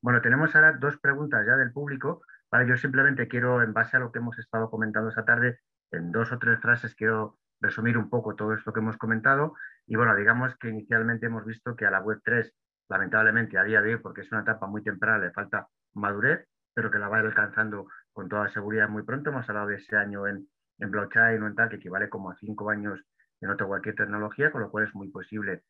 [0.00, 2.22] Bueno, tenemos ahora dos preguntas ya del público.
[2.52, 5.58] Vale, yo simplemente quiero, en base a lo que hemos estado comentando esta tarde,
[5.90, 9.54] en dos o tres frases quiero resumir un poco todo esto que hemos comentado.
[9.88, 12.54] Y bueno, digamos que inicialmente hemos visto que a la Web 3,
[12.88, 16.90] lamentablemente a día de hoy, porque es una etapa muy temprana, le falta madurez, pero
[16.90, 19.30] que la va a ir alcanzando con toda seguridad muy pronto.
[19.30, 22.70] Hemos hablado de ese año en, blockchain o en tal, que equivale como a cinco
[22.70, 23.00] años
[23.40, 25.62] en otra cualquier tecnología, con lo cual es muy posible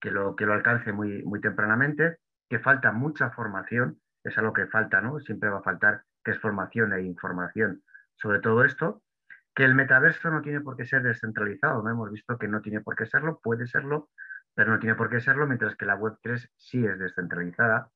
[0.00, 2.18] que lo, que lo alcance muy, muy tempranamente,
[2.48, 5.20] que falta mucha formación, es algo que falta, ¿no?
[5.20, 7.82] Siempre va a faltar que es formación e información
[8.16, 9.02] sobre todo esto.
[9.54, 11.90] Que el metaverso no tiene por qué ser descentralizado, ¿no?
[11.90, 14.10] Hemos visto que no tiene por qué serlo, puede serlo,
[14.54, 17.90] pero no tiene por qué serlo, mientras que la Web3 sí es descentralizada,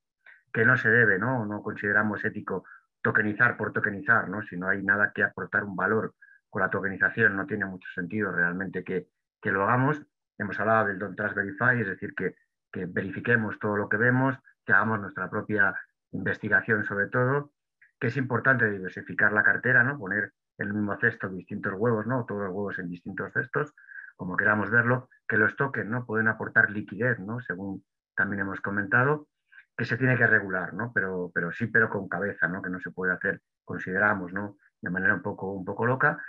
[0.53, 1.47] que no se debe, ¿no?
[1.47, 2.65] No consideramos ético
[3.03, 4.43] tokenizar por tokenizar, ¿no?
[4.43, 6.15] Si no hay nada que aportar un valor
[6.51, 9.09] con la tokenización, no tiene mucho sentido realmente que,
[9.41, 10.03] que lo hagamos.
[10.39, 12.35] Hemos hablado del Don't Trust Verify, es decir, que,
[12.73, 15.75] que verifiquemos todo lo que vemos, que hagamos nuestra propia
[16.13, 17.53] investigación sobre todo,
[18.01, 19.99] que es importante diversificar la cartera, ¿no?
[19.99, 22.25] Poner en el mismo cesto distintos huevos, ¿no?
[22.25, 23.75] Todos los huevos en distintos cestos,
[24.19, 26.05] como queramos verlo, que los tokens, ¿no?
[26.05, 27.41] Pueden aportar liquidez, ¿no?
[27.41, 27.85] Según
[28.17, 29.29] también hemos comentado,
[29.77, 30.91] que se tiene que regular, ¿no?
[30.93, 32.61] Pero, pero sí, pero con cabeza, ¿no?
[32.61, 34.57] Que no se puede hacer, consideramos, ¿no?
[34.83, 36.21] De manera un poco, un poco loca,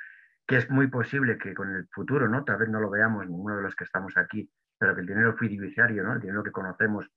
[0.46, 2.44] que es muy posible que con el futuro, ¿no?
[2.46, 5.36] Tal vez no lo veamos ninguno de los que estamos aquí, pero que el dinero
[5.36, 6.14] fiduciario, ¿no?
[6.14, 7.10] El dinero que conocemos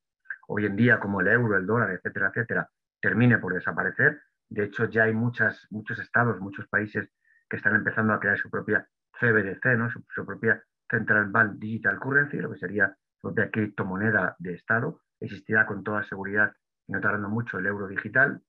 [0.49, 4.23] hoy en día como el euro, el dólar, etcétera, etcétera, termine por desaparecer.
[4.49, 5.69] De hecho, ya hay muchos
[6.01, 7.11] estados, muchos países
[7.47, 8.89] que están empezando a crear su propia
[9.21, 15.01] CBDC, su, propia Central Bank Digital Currency, lo que sería su propia criptomoneda de Estado,
[15.21, 16.53] existirá con toda seguridad
[16.87, 18.43] y no tardando mucho el euro digital.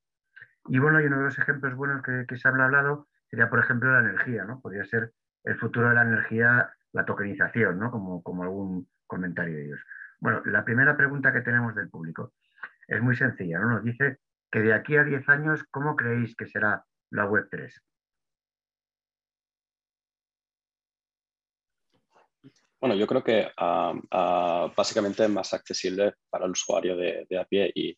[0.67, 3.91] Y bueno, y uno de los ejemplos buenos que, se ha hablado sería, por ejemplo,
[3.91, 4.61] la energía, ¿no?
[4.61, 7.91] Podría ser el futuro de la energía, la tokenización, ¿no?
[7.91, 9.85] Como, como algún comentario de ellos.
[10.19, 12.33] Bueno, la primera pregunta que tenemos del público
[12.87, 13.69] es muy sencilla, ¿no?
[13.69, 14.19] Nos dice
[14.51, 17.73] que de aquí a 10 años, ¿cómo creéis que será la Web3?
[22.83, 27.45] Bueno, yo creo que uh, uh, básicamente más accesible para el usuario de, de a
[27.45, 27.95] pie y,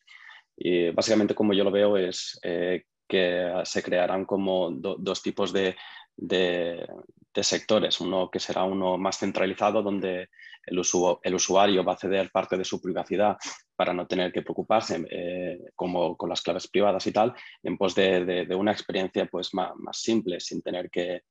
[0.56, 5.74] y, básicamente como yo lo veo es eh, que se crearán como dos tipos de,
[6.16, 6.86] de,
[7.34, 8.00] sectores.
[8.00, 10.28] Uno que será uno más centralizado, donde
[10.66, 10.80] el,
[11.24, 13.36] el, usuario va a ceder parte de su privacidad
[13.74, 17.34] para no tener que preocuparse, eh, como con las claves privadas y tal,
[17.64, 21.22] en pos de, de, una experiencia pues, más, más simple, sin tener que,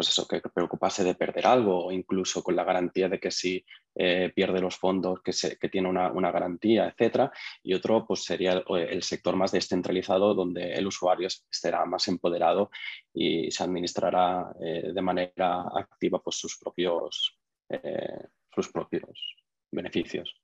[0.00, 3.62] pues eso, que preocuparse de perder algo o incluso con la garantía de que si
[3.94, 7.30] eh, pierde los fondos, que, se, que tiene una, una, garantía, etcétera.
[7.62, 12.70] Y otro, pues sería el, sector más descentralizado, donde el usuario estará más empoderado
[13.12, 17.38] y se administrará eh, de manera activa pues, sus, propios,
[17.68, 18.24] eh,
[18.54, 19.36] sus propios
[19.70, 20.34] beneficios.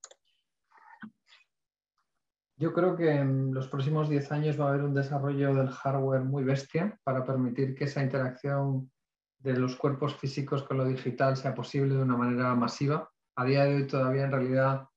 [2.59, 6.25] Yo creo que en los próximos 10 años va a haber un desarrollo del hardware
[6.25, 8.91] muy bestia para permitir que esa interacción
[9.39, 13.11] de los cuerpos físicos con lo digital sea posible de una manera masiva.
[13.37, 14.89] A día de hoy todavía en realidad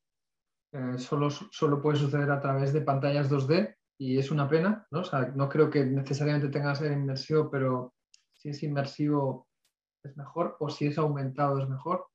[0.72, 5.02] eh, solo, solo puede suceder a través de pantallas 2D y es una pena, ¿no?
[5.36, 7.94] no creo que necesariamente tenga que ser inmersivo, pero
[8.34, 9.48] si es inmersivo
[10.04, 12.08] es mejor o si es aumentado es mejor.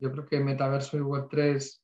[0.00, 1.80] Yo creo que Metaverso y Web3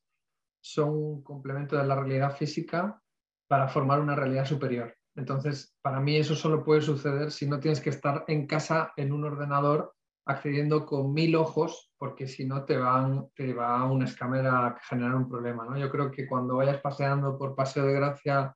[0.61, 2.99] son un complemento de la realidad física
[3.47, 4.95] para formar una realidad superior.
[5.15, 9.13] Entonces, para mí eso solo puede suceder si no tienes que estar en casa en
[9.13, 9.93] un ordenador
[10.25, 14.79] accediendo con mil ojos, porque si no te, van, te va a una escamera a
[14.79, 15.65] generar un problema.
[15.65, 15.77] ¿no?
[15.77, 18.55] Yo creo que cuando vayas paseando por Paseo de Gracia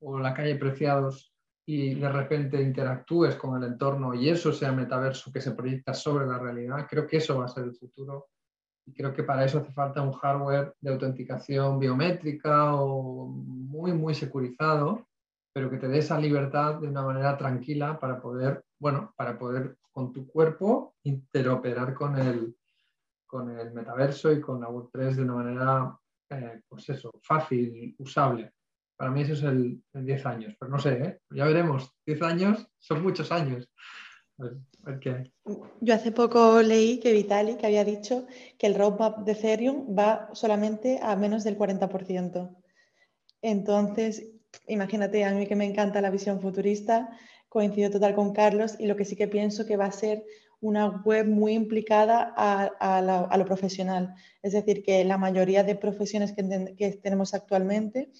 [0.00, 1.32] o la calle Preciados
[1.64, 6.26] y de repente interactúes con el entorno y eso sea metaverso que se proyecta sobre
[6.26, 8.28] la realidad, creo que eso va a ser el futuro.
[8.84, 14.14] Y creo que para eso hace falta un hardware de autenticación biométrica o muy, muy
[14.14, 15.08] securizado
[15.56, 19.78] pero que te dé esa libertad de una manera tranquila para poder, bueno, para poder
[19.90, 22.54] con tu cuerpo interoperar con el,
[23.26, 25.98] con el metaverso y con la Web3 de una manera,
[26.28, 28.52] eh, pues eso, fácil, usable.
[28.98, 31.20] Para mí eso es el, 10 años, pero no sé, ¿eh?
[31.30, 31.90] ya veremos.
[32.04, 33.66] 10 años son muchos años.
[35.80, 38.26] Yo hace poco leí que Vitalik había dicho
[38.58, 42.54] que el roadmap de Ethereum va solamente a menos del 40%.
[43.40, 44.35] Entonces,
[44.68, 47.10] imagínate, a mí que me encanta la visión futurista,
[47.48, 50.24] coincido total con Carlos y lo que sí que pienso que va a ser
[50.60, 54.14] una web muy implicada a, lo profesional.
[54.42, 58.10] Es decir, que la mayoría de profesiones que, tenemos actualmente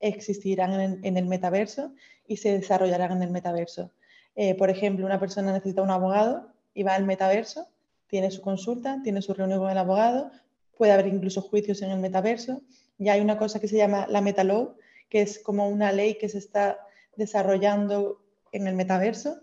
[0.00, 1.92] existirán en, el metaverso
[2.26, 3.90] y se desarrollarán en el metaverso.
[4.34, 7.68] Eh, por ejemplo, una persona necesita un abogado y va al metaverso,
[8.08, 10.30] tiene su consulta, tiene su reunión con el abogado,
[10.76, 12.62] puede haber incluso juicios en el metaverso.
[12.98, 14.74] Ya hay una cosa que se llama la MetaLaw,
[15.08, 16.78] que es como una ley que se está
[17.16, 19.40] desarrollando en el metaverso.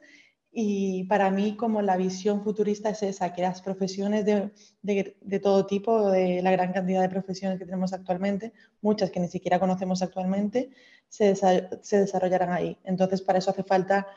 [0.53, 4.51] Y para mí, como la visión futurista es esa, que las profesiones de,
[4.81, 8.51] de, todo tipo, de la gran cantidad de profesiones que tenemos actualmente,
[8.81, 10.71] muchas que ni siquiera conocemos actualmente,
[11.07, 12.77] se, se desarrollarán ahí.
[12.83, 14.07] Entonces, para eso hace falta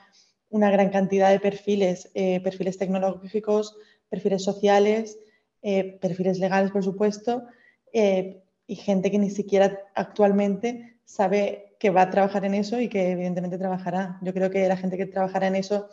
[0.55, 3.77] una gran cantidad de perfiles, eh, perfiles tecnológicos,
[4.09, 5.19] perfiles sociales,
[5.63, 7.45] eh, perfiles legales, por supuesto,
[7.93, 12.89] eh, y gente que ni siquiera actualmente sabe que va a trabajar en eso y
[12.89, 14.19] que evidentemente trabajará.
[14.23, 15.89] Yo creo que la gente que trabajará en eso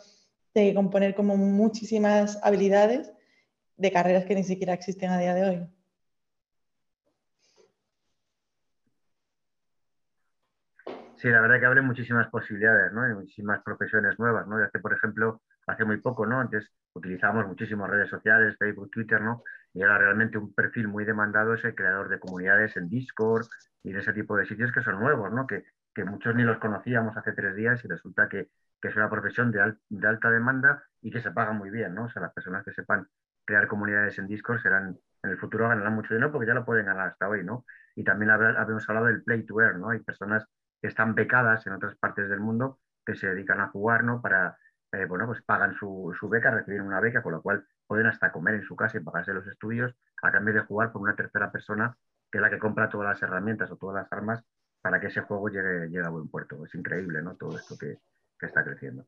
[0.52, 3.12] tiene que componer como muchísimas habilidades
[3.76, 5.68] de carreras que ni siquiera existen a día de hoy.
[11.16, 13.08] Sí, la verdad que abre muchísimas posibilidades, ¿no?
[13.08, 14.60] Y muchísimas profesiones nuevas, ¿no?
[14.60, 16.40] Y hace, por ejemplo, hace muy poco, ¿no?
[16.40, 19.44] Antes utilizábamos muchísimas redes sociales, Facebook, Twitter, ¿no?
[19.74, 23.46] Y ahora realmente un perfil muy demandado es el creador de comunidades en Discord
[23.82, 25.46] y de ese tipo de sitios que son nuevos, ¿no?
[25.46, 25.64] Que,
[25.94, 28.50] que muchos ni los conocíamos hace tres días y resulta que,
[28.80, 32.04] que es una profesión de, de, alta demanda y que se paga muy bien, ¿no?
[32.04, 33.06] O sea, las personas que sepan
[33.44, 36.86] crear comunidades en Discord serán, en el futuro ganarán mucho dinero porque ya lo pueden
[36.86, 37.64] ganar hasta hoy, ¿no?
[37.94, 39.90] Y también habíamos hablado del play to earn, ¿no?
[39.90, 40.46] Hay personas
[40.80, 44.20] que están becadas en otras partes del mundo que se dedican a jugar, ¿no?
[44.22, 44.56] Para,
[44.92, 48.56] eh, bueno, pues pagan su, beca, reciben una beca, con lo cual pueden hasta comer
[48.56, 51.96] en su casa y pagarse los estudios a cambio de jugar por una tercera persona
[52.30, 54.42] que es la que compra todas las herramientas o todas las armas
[54.80, 56.64] para que ese juego llegue, a buen puerto.
[56.64, 57.36] Es increíble, ¿no?
[57.36, 57.98] Todo esto que,
[58.40, 59.06] está creciendo.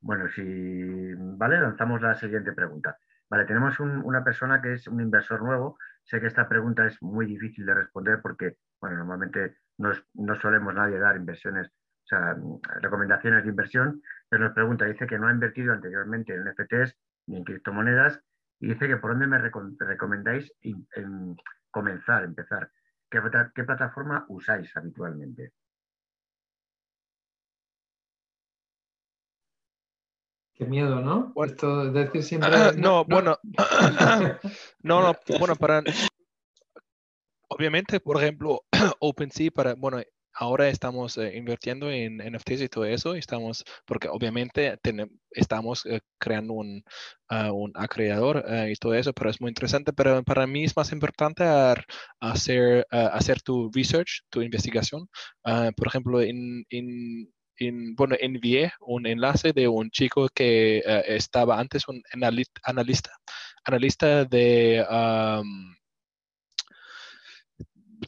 [0.00, 2.98] Bueno, si vale, lanzamos la siguiente pregunta.
[3.30, 5.78] Vale, tenemos una persona que es un inversor nuevo.
[6.04, 10.74] Sé que esta pregunta es muy difícil de responder porque bueno, normalmente no, no solemos
[10.74, 11.70] nadie dar inversiones,
[12.08, 12.36] o sea,
[12.80, 16.96] recomendaciones de inversión, pero nos pregunta, dice que no ha invertido anteriormente en NFTs
[17.26, 18.20] ni en criptomonedas
[18.60, 21.36] y dice que por dónde me recomendáis en,
[21.70, 22.70] comenzar, empezar.
[23.10, 23.20] ¿Qué,
[23.54, 25.52] ¿Qué plataforma usáis habitualmente?
[30.54, 31.32] Qué miedo, ¿no?
[31.44, 32.50] Esto decir siempre.
[32.78, 33.38] no, bueno.
[34.82, 35.82] no, no, bueno, para
[37.48, 38.62] obviamente, por ejemplo,
[38.98, 40.00] OpenSea para, bueno,
[40.38, 44.78] ahora estamos eh, invirtiendo en NFTs y todo eso, estamos, porque obviamente
[45.32, 46.84] estamos eh, creando un,
[47.30, 50.76] uh, un acreedor uh, y todo eso, pero es muy interesante, pero para mí es
[50.76, 51.44] más importante
[52.20, 55.08] hacer, hacer tu research, tu investigación.
[55.76, 62.02] por ejemplo, en, en bueno, envié un enlace de un chico que estaba antes un
[62.12, 62.60] analista,
[63.64, 64.84] analista de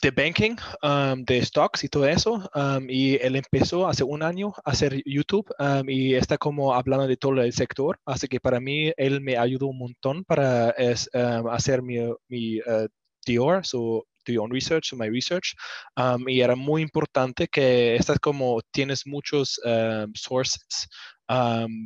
[0.03, 2.51] de banking, um, de stocks y todo eso.
[2.55, 7.07] Um, y él empezó hace un año a hacer YouTube um, y está como hablando
[7.07, 7.99] de todo el sector.
[8.05, 11.99] Así que para mí él me ayudó un montón para es, hacer mi,
[12.29, 12.89] mi uh,
[13.27, 15.55] Dior, so do your own research, my research.
[16.27, 19.61] y era muy importante que estás como tienes muchos
[20.15, 20.89] sources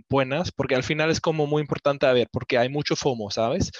[0.08, 3.70] buenas, porque al final es como muy importante a ver, porque hay mucho FOMO, ¿sabes?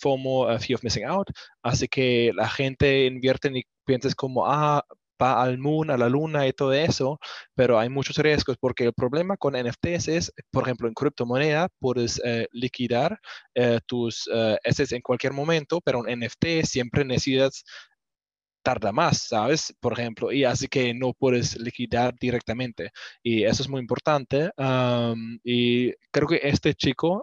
[0.00, 1.28] FOMO, fear of missing out,
[1.62, 4.84] así que la gente invierte y piensas como, ah,
[5.22, 7.18] va al moon, a la luna y todo eso,
[7.54, 12.20] pero hay muchos riesgos porque el problema con NFTs es, por ejemplo, en criptomoneda puedes
[12.24, 13.18] eh, liquidar
[13.54, 17.64] eh, tus uh, en cualquier momento, pero en NFT siempre necesitas
[18.62, 19.74] tarda más, ¿sabes?
[19.78, 22.90] Por ejemplo, y así que no puedes liquidar directamente.
[23.22, 24.50] Y eso es muy importante.
[25.44, 27.22] y creo que este chico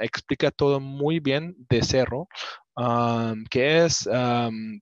[0.00, 2.26] explica todo muy bien de cero
[3.50, 4.08] que es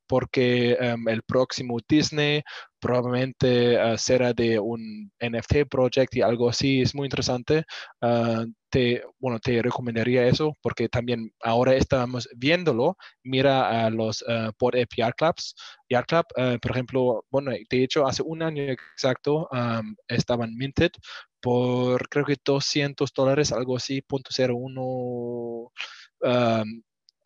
[0.07, 0.73] porque
[1.07, 2.43] el próximo Disney
[2.83, 7.65] probablemente uh, será de un NFT project y algo así, es muy interesante.
[8.01, 12.97] Ah, te, bueno, te recomendaría eso porque también ahora estamos viéndolo.
[13.23, 15.55] Mira a los uh, por APR Clubs.
[15.89, 16.25] Yard Club,
[16.61, 19.49] por ejemplo, bueno, de hecho, hace un año exacto
[20.09, 20.91] estaban minted
[21.41, 24.31] por creo que 200 dólares, algo así, punto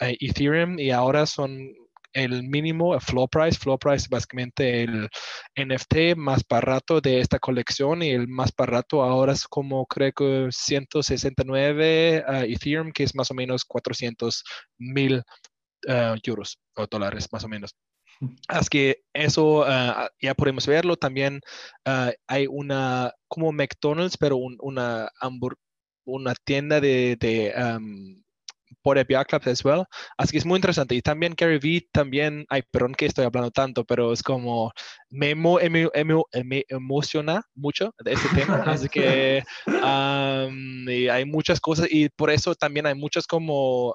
[0.00, 1.74] eh, Ethereum y ahora son
[2.16, 3.58] el mínimo, el floor price.
[3.58, 5.08] Floor price básicamente el
[5.54, 10.48] NFT más barato de esta colección y el más barato ahora es como creo que
[10.50, 14.42] 169 uh, eh, Ethereum, que es más o menos 400
[14.78, 15.18] mil
[15.88, 17.74] uh, euros o dólares más o menos.
[18.48, 20.96] Así que eso uh, ya podemos verlo.
[20.96, 21.40] También
[22.26, 25.10] hay una, como McDonald's, pero una,
[26.06, 28.22] una tienda de, um,
[28.82, 29.84] por API Club as well.
[30.16, 30.94] Así que es muy interesante.
[30.94, 34.72] Y también Gary Vee, también, ay, perdón que estoy hablando tanto, pero es como,
[35.10, 38.62] me, me, emociona mucho de este tema.
[38.66, 43.94] Así que hay muchas cosas y por eso también hay muchas como...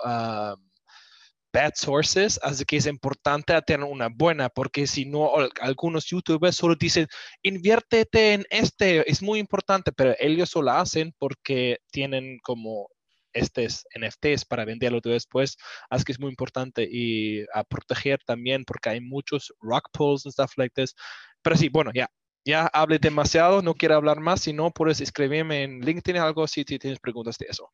[1.54, 6.76] bad sources, así que es importante tener una buena, porque si no, algunos youtubers solo
[6.76, 7.08] dicen,
[7.44, 12.88] inviértete en este, es muy importante, pero ellos solo hacen porque tienen como
[13.34, 15.58] estos NFTs para venderlo después.
[15.90, 20.32] Así que es muy importante y a proteger también porque hay muchos rock pulls y
[20.32, 20.96] stuff like this.
[21.42, 22.10] Pero sí, bueno, ya,
[22.46, 26.66] ya hablé demasiado, no quiero hablar más, si no, puedes escribirme en LinkedIn algo si
[26.66, 27.70] tienes preguntas de eso.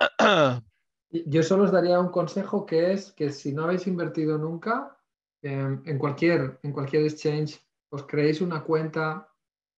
[1.10, 4.98] Yo solo os daría un consejo que es que si no habéis invertido nunca,
[5.42, 9.28] em, en, cualquier, en cualquier exchange, os creéis una cuenta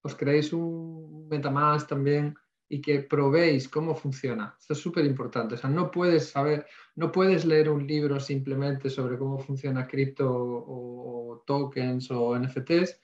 [0.03, 2.34] os creéis un MetaMask también
[2.68, 4.54] y que probéis cómo funciona.
[4.58, 5.54] Esto es súper importante.
[5.54, 6.66] O sea, no puedes saber,
[6.96, 13.00] no puedes leer un libro simplemente sobre cómo funciona cripto o, tokens o NFTs.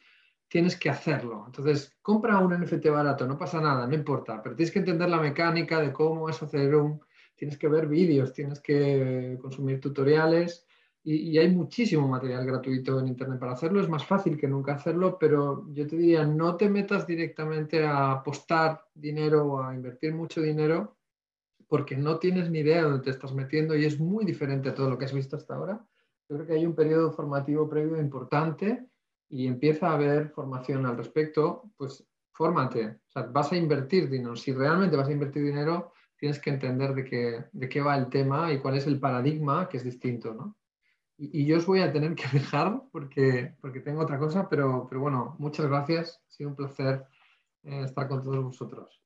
[0.49, 1.45] Tienes que hacerlo.
[1.47, 5.21] Entonces, compra un NFT barato, no pasa nada, no importa, pero tienes que entender la
[5.21, 7.01] mecánica de cómo es hacer un,
[7.35, 10.64] tienes que ver vídeos, tienes que consumir tutoriales
[11.07, 13.81] y, hay muchísimo material gratuito en Internet para hacerlo.
[13.81, 18.13] Es más fácil que nunca hacerlo, pero yo te diría, no te metas directamente a
[18.13, 20.97] apostar dinero o a invertir mucho dinero
[21.69, 24.75] porque no tienes ni idea de dónde te estás metiendo y es muy diferente a
[24.75, 25.87] todo lo que has visto hasta ahora.
[26.29, 28.87] Yo creo que hay un periodo formativo previo importante
[29.29, 32.87] y empieza a haber formación al respecto, pues fórmate.
[32.87, 34.37] O sea, vas a invertir dinero.
[34.37, 38.09] Si realmente vas a invertir dinero, tienes que entender de qué, de qué va el
[38.09, 40.57] tema y cuál es el paradigma, que es distinto, ¿no?
[41.17, 45.01] Y, yo os voy a tener que dejar porque, porque tengo otra cosa, pero, pero
[45.01, 46.21] bueno, muchas gracias.
[46.29, 47.05] Ha sido un placer
[47.63, 49.01] eh, estar con todos vosotros.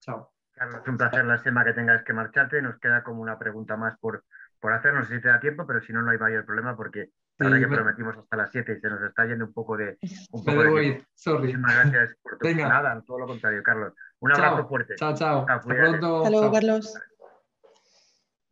[0.00, 0.32] Chao.
[0.52, 2.60] Carlos, un placer, la semana que tengas que marcharte.
[2.60, 4.24] Nos queda como una pregunta más por,
[4.58, 4.92] por hacer.
[4.92, 7.58] No sé si te da tiempo, pero si no, no hay mayor problema porque ahora
[7.58, 9.98] que prometimos hasta las 7 y se nos está yendo un poco de.
[10.32, 11.38] Un poco de sorry.
[11.38, 13.94] Muchísimas gracias por tu nada, todo lo contrario, Carlos.
[14.18, 14.96] Un abrazo fuerte.
[14.96, 15.46] Chao, chao.
[15.48, 16.94] Hasta luego, Carlos.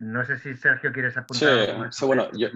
[0.01, 1.93] No sé si Sergio quieres apuntar.
[1.93, 2.49] Sí, bueno, yo,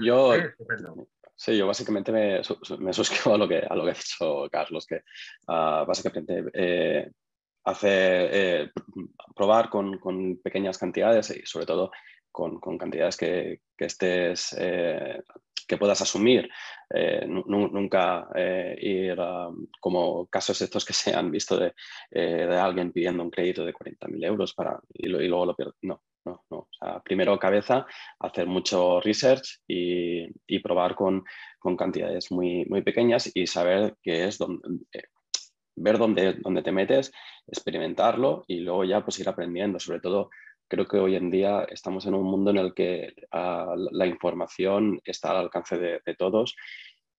[1.34, 2.40] sí, yo básicamente me,
[2.78, 4.97] me, suscribo a lo, que, a lo que ha dicho Carlos, que
[5.49, 7.11] uh, básicamente eh,
[7.64, 7.88] hace
[8.62, 8.70] eh,
[9.34, 11.90] probar con, con, pequeñas cantidades y sobre todo
[12.30, 15.20] con, con cantidades que, que estés eh,
[15.66, 16.51] que puedas asumir,
[16.90, 19.16] eh, nunca eh, ir
[19.80, 21.74] como casos estos que se han visto de,
[22.11, 25.72] eh, de alguien pidiendo un crédito de 40.000 euros para, y, luego lo pierde.
[25.82, 26.68] No, no, no.
[27.05, 27.87] Primero cabeza,
[28.20, 31.25] hacer mucho research y, y probar con,
[31.59, 34.79] con, cantidades muy, muy pequeñas y saber qué es donde,
[35.77, 37.12] ver dónde, dónde te metes,
[37.47, 40.31] experimentarlo y luego ya pues ir aprendiendo, sobre todo
[40.73, 45.01] creo que hoy en día estamos en un mundo en el que ah, la información
[45.05, 46.57] está al alcance de, todos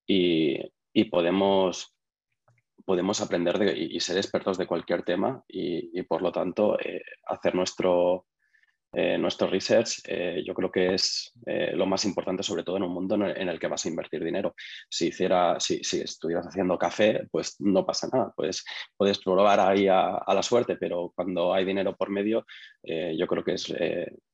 [0.07, 0.59] y,
[1.11, 1.93] podemos,
[2.83, 8.25] podemos aprender y, ser expertos de cualquier tema y, por lo tanto eh, hacer nuestro,
[8.95, 12.83] eh, nuestro research eh, yo creo que es eh, lo más importante, sobre todo en
[12.83, 14.53] un mundo en el, que vas a invertir dinero.
[14.87, 18.63] Si, hiciera, si, si, estuvieras haciendo café, pues no pasa nada, pues
[18.95, 22.45] puedes probar ahí a, la suerte, pero cuando hay dinero por medio,
[22.83, 23.73] yo creo que es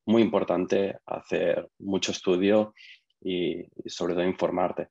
[0.05, 2.73] muy importante hacer mucho estudio
[3.21, 4.89] y, sobre todo informarte.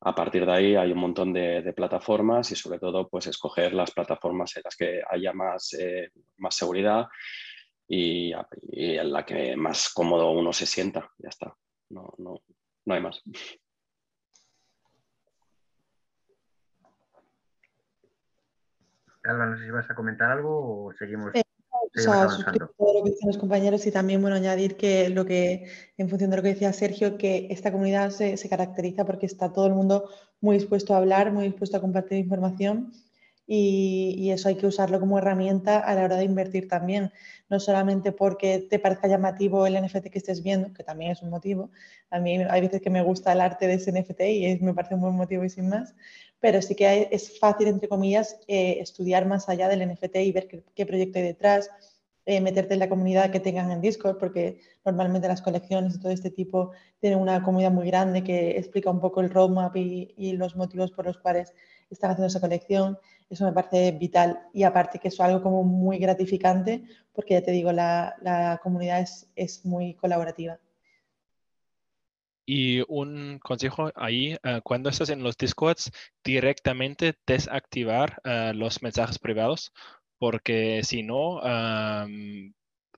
[0.00, 3.90] A partir de ahí hay un montón de, plataformas y sobre todo pues escoger las
[3.90, 5.76] plataformas en las que haya más,
[6.36, 7.06] más seguridad
[7.88, 11.10] y, en la que más cómodo uno se sienta.
[11.18, 11.56] Ya está.
[11.90, 12.40] No, no,
[12.84, 13.22] no hay más.
[19.24, 21.34] Alba, no sé si vas a comentar algo o seguimos.
[21.34, 21.42] Eh,
[21.96, 22.26] o sea,
[22.76, 26.30] todo lo que dicen los compañeros y también bueno, añadir que lo que, en función
[26.30, 29.74] de lo que decía Sergio, que esta comunidad se, se caracteriza porque está todo el
[29.74, 30.08] mundo
[30.40, 32.92] muy dispuesto a hablar, muy dispuesto a compartir información
[33.46, 37.12] y, eso hay que usarlo como herramienta a la hora de invertir también,
[37.48, 41.30] no solamente porque te parezca llamativo el NFT que estés viendo, que también es un
[41.30, 41.70] motivo.
[42.10, 44.94] A mí hay veces que me gusta el arte de ese NFT y me parece
[44.94, 45.94] un buen motivo y sin más,
[46.40, 50.48] pero sí que es fácil, entre comillas, eh, estudiar más allá del NFT y ver
[50.74, 51.70] qué, proyecto hay detrás,
[52.26, 56.10] eh, meterte en la comunidad que tengan en Discord, porque normalmente las colecciones y todo
[56.10, 60.32] este tipo tienen una comunidad muy grande que explica un poco el roadmap y, y
[60.32, 61.52] los motivos por los cuales
[61.90, 62.98] están haciendo esa colección.
[63.28, 66.84] Eso me parece vital y aparte que es algo como muy gratificante
[67.16, 69.04] porque ya te digo, la, comunidad
[69.34, 70.60] es, muy colaborativa.
[72.44, 75.90] Y un consejo ahí, eh, cuando estás en los Discords,
[76.22, 79.72] directamente desactivar eh, los mensajes privados,
[80.18, 81.40] porque si no,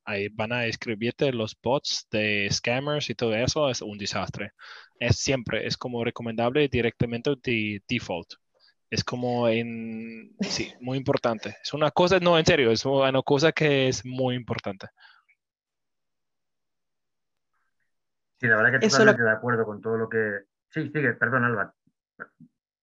[0.05, 4.53] ahí van a escribirte los bots de scammers y todo eso, es un desastre.
[4.99, 8.35] Es siempre, es como recomendable directamente de default.
[8.91, 11.57] Es como en, sí, muy importante.
[11.63, 14.89] Es una cosa, no, en serio, es una cosa que es muy importante.
[18.41, 20.45] Sí, la verdad que totalmente de acuerdo con todo lo que...
[20.71, 21.75] Sí, sigue, perdón, Alba.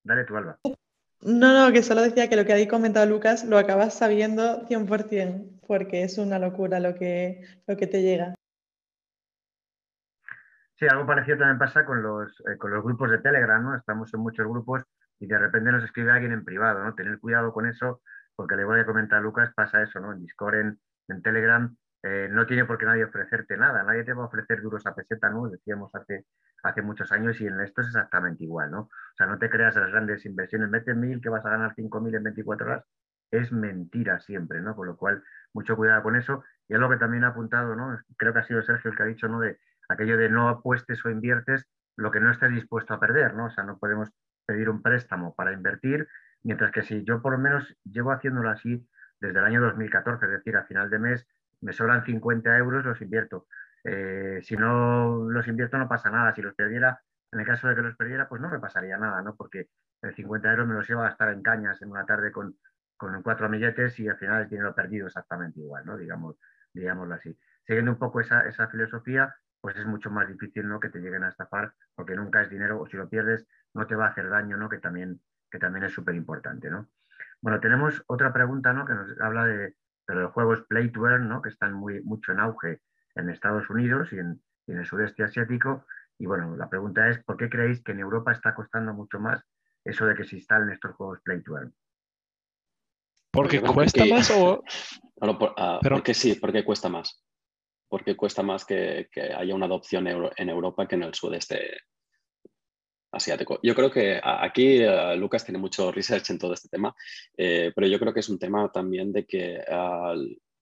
[0.04, 0.60] Dale tú, Alba.
[1.22, 5.62] No, no, que solo decía que lo que ha comentado Lucas lo acabas sabiendo 100%,
[5.66, 8.36] porque es una locura lo que, lo que te llega.
[10.78, 13.76] Sí, algo parecido también pasa con los, eh, con los grupos de Telegram, ¿no?
[13.76, 14.84] Estamos en muchos grupos
[15.20, 16.96] y de repente nos escribe alguien en privado, ¿no?
[16.96, 18.02] Tener cuidado con eso,
[18.36, 20.14] porque le voy a comentar a Lucas, pasa eso, ¿no?
[20.14, 24.24] En Discord, en, Telegram, eh, no tiene por qué nadie ofrecerte nada, nadie te va
[24.24, 25.48] a ofrecer duros a peseta, ¿no?
[25.48, 26.26] Decíamos hace,
[26.64, 28.82] hace muchos años y en esto es exactamente igual, ¿no?
[28.82, 32.02] O sea, no te creas las grandes inversiones, mete mil que vas a ganar cinco
[32.02, 32.84] mil en 24 horas,
[33.32, 34.76] es mentira siempre, ¿no?
[34.76, 36.44] Con lo cual, mucho cuidado con eso.
[36.68, 38.00] Y es lo que también ha apuntado, ¿no?
[38.18, 39.40] Creo que ha sido Sergio el que ha dicho, ¿no?
[39.40, 39.60] De
[39.90, 41.66] aquello de no apuestes o inviertes
[41.98, 43.46] lo que no estés dispuesto a perder, ¿no?
[43.46, 44.10] O sea, no podemos
[44.46, 46.08] pedir un préstamo para invertir,
[46.44, 48.88] mientras que si yo por lo menos llevo haciéndolo así
[49.20, 51.28] desde el año 2014, es decir, a final de mes
[51.62, 53.48] me sobran 50 euros, los invierto.
[53.84, 56.34] Eh, si no los invierto no pasa nada.
[56.34, 57.00] Si los perdiera,
[57.32, 59.36] en el caso de que los perdiera, pues no me pasaría nada, ¿no?
[59.36, 59.70] Porque
[60.02, 62.56] el 50 euros me los lleva a gastar en cañas en una tarde con,
[62.98, 65.98] con cuatro amiguetes y al final el dinero perdido exactamente igual, ¿no?
[65.98, 66.38] Digamos,
[66.74, 67.38] digámoslo así.
[67.66, 70.80] Siguiendo un poco esa, esa filosofía, pues es mucho más difícil ¿no?
[70.80, 73.96] que te lleguen a estafar porque nunca es dinero o si lo pierdes no te
[73.96, 74.70] va a hacer daño, ¿no?
[74.70, 75.22] que, también,
[75.52, 76.70] que también es súper importante.
[76.70, 76.90] ¿no?
[77.42, 78.86] Bueno, tenemos otra pregunta ¿no?
[78.86, 79.76] que nos habla de,
[80.08, 81.42] de los juegos Play to Earn, ¿no?
[81.42, 82.82] que están muy, mucho en auge
[83.16, 85.86] en Estados Unidos y en, el sudeste asiático.
[86.18, 89.44] Y bueno, la pregunta es, ¿por qué creéis que en Europa está costando mucho más
[89.84, 91.74] eso de que se instalen estos juegos Play to Earn?
[93.32, 94.64] ¿Porque cuesta más o...?
[95.22, 97.22] Ah, porque sí, porque cuesta más.
[97.90, 101.78] Porque cuesta más que, haya una adopción en Europa que en el sudeste
[103.16, 103.60] asiático.
[103.64, 106.96] Yo creo que aquí eh, Lucas tiene mucho research en todo este tema,
[107.38, 109.64] eh, pero yo creo que es un tema también de que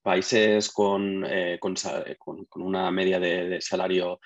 [0.01, 1.75] países con, eh, con,
[2.55, 4.19] una media de, salario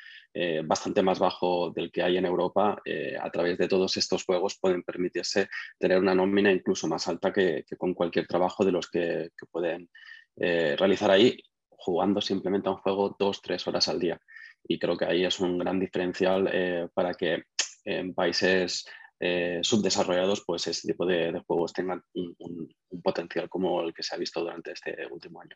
[0.65, 2.80] bastante más bajo del que hay en Europa,
[3.19, 5.49] a través de todos estos juegos pueden permitirse
[5.80, 9.89] tener una nómina incluso más alta que, con cualquier trabajo de los que, que pueden
[10.36, 11.36] realizar ahí
[11.69, 14.21] jugando simplemente a un juego dos, tres horas al día.
[14.67, 17.45] Y creo que ahí es un gran diferencial para que
[17.88, 18.85] en países
[19.19, 22.69] eh, subdesarrollados, pues ese tipo de, juegos tengan un,
[23.01, 25.55] potencial como el que se ha visto durante este último año.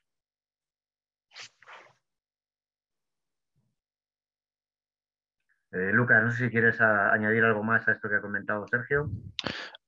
[5.74, 9.10] Eh, Lucas, no sé si quieres añadir algo más a esto que ha comentado Sergio.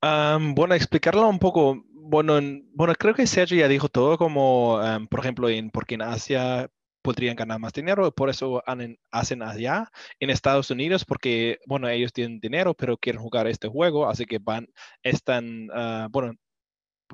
[0.01, 1.83] bueno, explicarlo un poco.
[1.93, 2.39] Bueno,
[2.73, 4.79] bueno, creo que Sergio ya dijo todo, como
[5.09, 6.69] por ejemplo, en, porque en Asia
[7.03, 8.63] podrían ganar más dinero, por eso
[9.11, 14.09] hacen allá en Estados Unidos, porque, bueno, ellos tienen dinero, pero quieren jugar este juego,
[14.09, 14.67] así que van,
[15.03, 16.33] están, ah, bueno,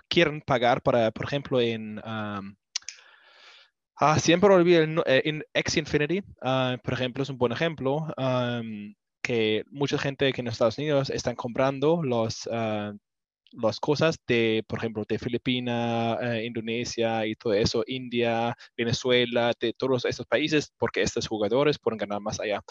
[0.07, 1.99] quieren pagar para, por ejemplo, en...
[2.03, 2.41] ah,
[4.19, 8.07] siempre olvido eh, en X Infinity, ah, por ejemplo, es un buen ejemplo,
[9.21, 12.47] que mucha gente que en Estados Unidos están comprando los
[13.51, 19.73] las cosas de, por ejemplo, de Filipinas, eh, Indonesia y todo eso, India, Venezuela, de
[19.73, 22.61] todos esos países, porque estos jugadores pueden ganar más allá.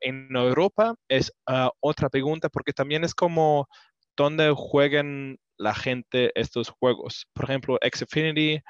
[0.00, 3.68] en Europa es ah, otra pregunta, porque también es como
[4.16, 7.26] dónde juegan la gente estos juegos.
[7.32, 8.60] Por ejemplo, Xfinity,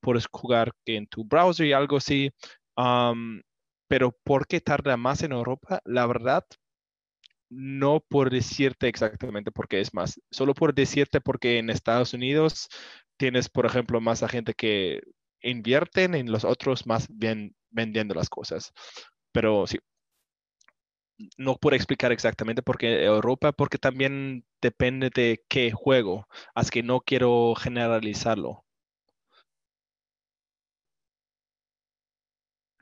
[0.00, 2.30] puedes jugar en tu browser y algo así.
[3.88, 5.80] pero ¿por qué tarda más en Europa?
[5.84, 6.44] La verdad,
[7.52, 12.68] no por decirte exactamente por qué es más, solo por decirte porque en Estados Unidos
[13.16, 15.02] tienes, por ejemplo, más gente que
[15.42, 18.72] invierten en los otros más bien vendiendo las cosas.
[19.32, 19.78] Pero sí,
[21.36, 26.82] no puedo explicar exactamente por qué Europa, porque también depende de qué juego, así que
[26.82, 28.64] no quiero generalizarlo.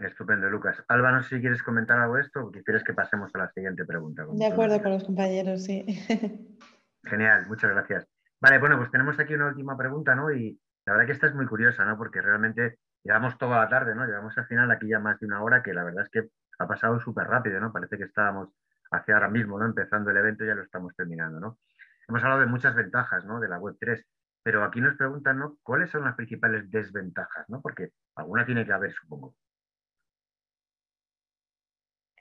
[0.01, 0.83] Estupendo, Lucas.
[0.89, 3.51] Alba, no sé si quieres comentar algo de esto o quieres que pasemos a la
[3.51, 4.25] siguiente pregunta.
[4.33, 5.85] De acuerdo con los compañeros, sí.
[7.05, 8.07] Genial, muchas gracias.
[8.41, 10.33] Vale, bueno, pues tenemos aquí una última pregunta, ¿no?
[10.33, 11.99] Y la verdad que esta es muy curiosa, ¿no?
[11.99, 14.07] Porque realmente llevamos toda la tarde, ¿no?
[14.07, 16.67] Llevamos al final aquí ya más de una hora, que la verdad es que ha
[16.67, 17.73] pasado súper rápido, ¿no?
[17.73, 18.49] Parece que estábamos
[18.91, 19.67] hacia ahora mismo, ¿no?
[19.67, 21.59] Empezando el evento y ya lo estamos terminando, ¿no?
[22.09, 23.39] Hemos hablado de muchas ventajas, ¿no?
[23.39, 24.03] De la Web3,
[24.43, 25.59] pero aquí nos preguntan, ¿no?
[25.63, 27.61] ¿Cuáles son las principales desventajas, ¿no?
[27.61, 29.35] Porque alguna tiene que haber, supongo.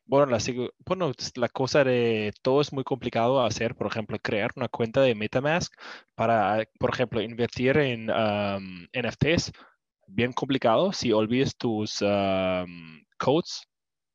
[0.09, 0.39] Bueno la,
[0.87, 5.13] bueno, la cosa de todo es muy complicado hacer, por ejemplo, crear una cuenta de
[5.13, 5.71] MetaMask
[6.15, 9.51] para, por ejemplo, invertir en NFTs,
[10.07, 10.93] bien complicado.
[10.93, 11.99] Si olvides tus
[13.19, 13.67] codes,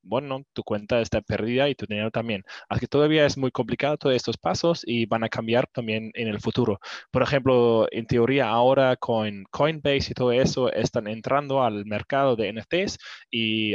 [0.03, 2.43] bueno, tu cuenta está perdida y tu dinero también.
[2.69, 6.27] Así que todavía es muy complicado todos estos pasos y van a cambiar también en
[6.29, 6.81] el futuro.
[7.13, 12.49] Por ejemplo, en teoría ahora con Coinbase y todo eso están entrando al mercado de
[12.53, 12.99] NFTs
[13.31, 13.75] y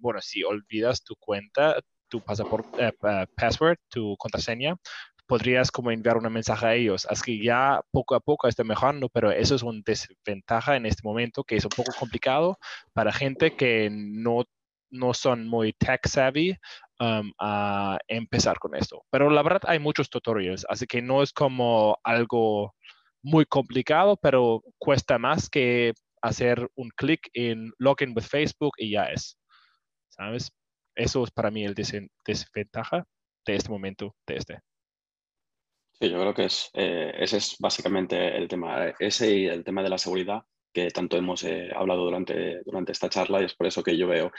[0.00, 4.76] bueno, si olvidas tu cuenta, tu pasaporte, eh, password, tu contraseña,
[5.30, 7.06] podrías como enviar un mensaje a ellos.
[7.08, 11.02] Así que ya poco a poco está mejorando, pero eso es una desventaja en este
[11.04, 12.58] momento que es un poco complicado
[12.92, 14.44] para gente que no,
[14.90, 16.56] no son muy tech savvy
[16.98, 19.04] um, a empezar con esto.
[19.10, 22.74] Pero la verdad hay muchos tutorials, así que no es como algo
[23.22, 29.04] muy complicado, pero cuesta más que hacer un clic en Login with Facebook y ya
[29.04, 29.39] es.
[30.94, 33.06] Eso es para mí el desventaja
[33.46, 34.60] de este momento de este.
[35.92, 39.82] Sí, yo creo que es, eh, ese es básicamente el tema, ese y el tema
[39.82, 40.42] de la seguridad
[40.72, 44.06] que tanto hemos eh, hablado durante, durante esta charla y es por eso que yo
[44.06, 44.30] veo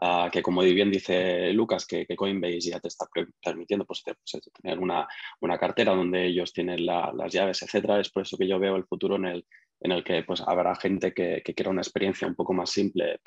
[0.00, 3.06] ah, que, como bien dice Lucas, que, Coinbase ya te está
[3.42, 5.06] permitiendo pues, pues tener una,
[5.40, 8.00] una, cartera donde ellos tienen las llaves, etcétera.
[8.00, 9.46] Es por eso que yo veo el futuro en el,
[9.80, 13.20] en el que pues, habrá gente que, que quiera una experiencia un poco más simple,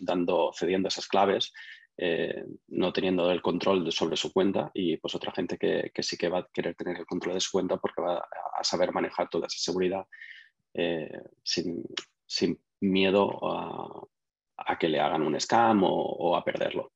[0.00, 1.52] dando, cediendo esas claves
[1.98, 6.16] eh, no teniendo el control sobre su cuenta y pues otra gente que, que, sí
[6.16, 8.16] que va a querer tener el control de su cuenta porque va
[8.58, 10.06] a saber manejar toda esa seguridad
[10.74, 11.84] eh, sin,
[12.26, 14.08] sin, miedo a,
[14.56, 16.90] a, que le hagan un scam o, a perderlo.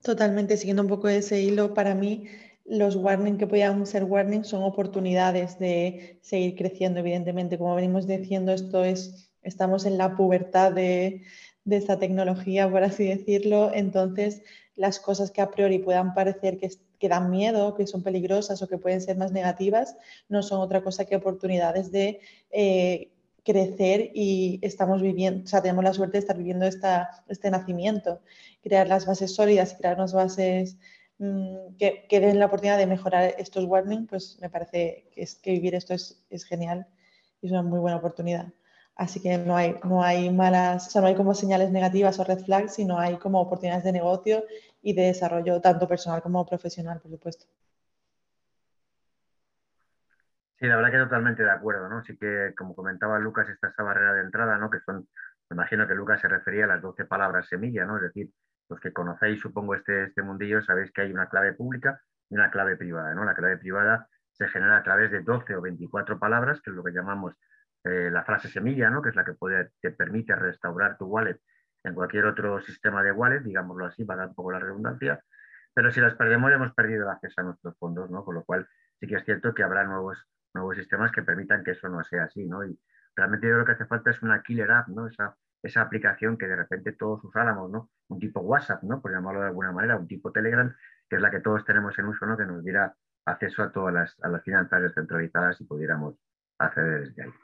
[0.00, 2.26] Totalmente, siguiendo un poco ese hilo, para mí
[2.64, 7.58] los warnings que podían ser warnings son oportunidades de seguir creciendo, evidentemente.
[7.58, 11.24] Como venimos diciendo, esto es, estamos en la pubertad de,
[11.64, 13.72] de esta tecnología, por así decirlo.
[13.74, 14.42] Entonces,
[14.76, 16.70] las cosas que a priori puedan parecer que,
[17.04, 19.96] que, dan miedo, que son peligrosas o que pueden ser más negativas,
[20.28, 22.20] no son otra cosa que oportunidades de
[22.50, 23.10] eh,
[23.44, 28.20] crecer y estamos viviendo, o sea, tenemos la suerte de estar viviendo esta, este nacimiento,
[28.62, 30.78] crear las bases sólidas y crear unas bases
[31.18, 35.34] mm, que, que, den la oportunidad de mejorar estos warnings, pues me parece que, es,
[35.34, 36.86] que vivir esto es, es genial
[37.42, 38.46] y es una muy buena oportunidad.
[38.96, 42.24] Así que no hay, no hay malas, o sea, no hay como señales negativas o
[42.24, 44.44] red flags, sino hay como oportunidades de negocio
[44.84, 47.46] y de desarrollo, tanto personal como profesional, por supuesto.
[50.58, 52.04] Sí, la verdad que totalmente de acuerdo, ¿no?
[52.04, 54.70] Sí que, como comentaba Lucas, está esa barrera de entrada, ¿no?
[54.70, 55.08] Que son,
[55.50, 57.96] me imagino que Lucas se refería a las 12 palabras semilla, ¿no?
[57.96, 58.30] Es decir,
[58.68, 62.50] los que conocéis, supongo, este, este mundillo, sabéis que hay una clave pública y una
[62.50, 63.24] clave privada, ¿no?
[63.24, 66.84] La clave privada se genera a través de 12 o 24 palabras, que es lo
[66.84, 67.34] que llamamos
[67.84, 69.02] eh, la frase semilla, ¿no?
[69.02, 69.34] que es la que
[69.80, 71.38] te permite restaurar tu wallet
[71.84, 75.22] en cualquier otro sistema de wallet, digámoslo así, para dar un poco la redundancia.
[75.74, 78.24] Pero si las perdemos, hemos perdido el acceso a nuestros fondos, ¿no?
[78.24, 78.66] con lo cual
[78.98, 82.24] sí que es cierto que habrá nuevos, nuevos sistemas que permitan que eso no sea
[82.24, 82.46] así.
[82.46, 82.64] ¿no?
[82.64, 82.78] Y
[83.14, 85.06] realmente yo creo que hace falta es una killer app, ¿no?
[85.08, 87.90] esa, esa aplicación que de repente todos usáramos, ¿no?
[88.08, 89.02] un tipo WhatsApp, ¿no?
[89.02, 90.74] por llamarlo de alguna manera, un tipo Telegram,
[91.08, 92.36] que es la que todos tenemos en uso, ¿no?
[92.36, 92.94] que nos diera
[93.26, 96.16] acceso a todas las, a las finanzas descentralizadas y pudiéramos
[96.58, 97.43] acceder desde ahí.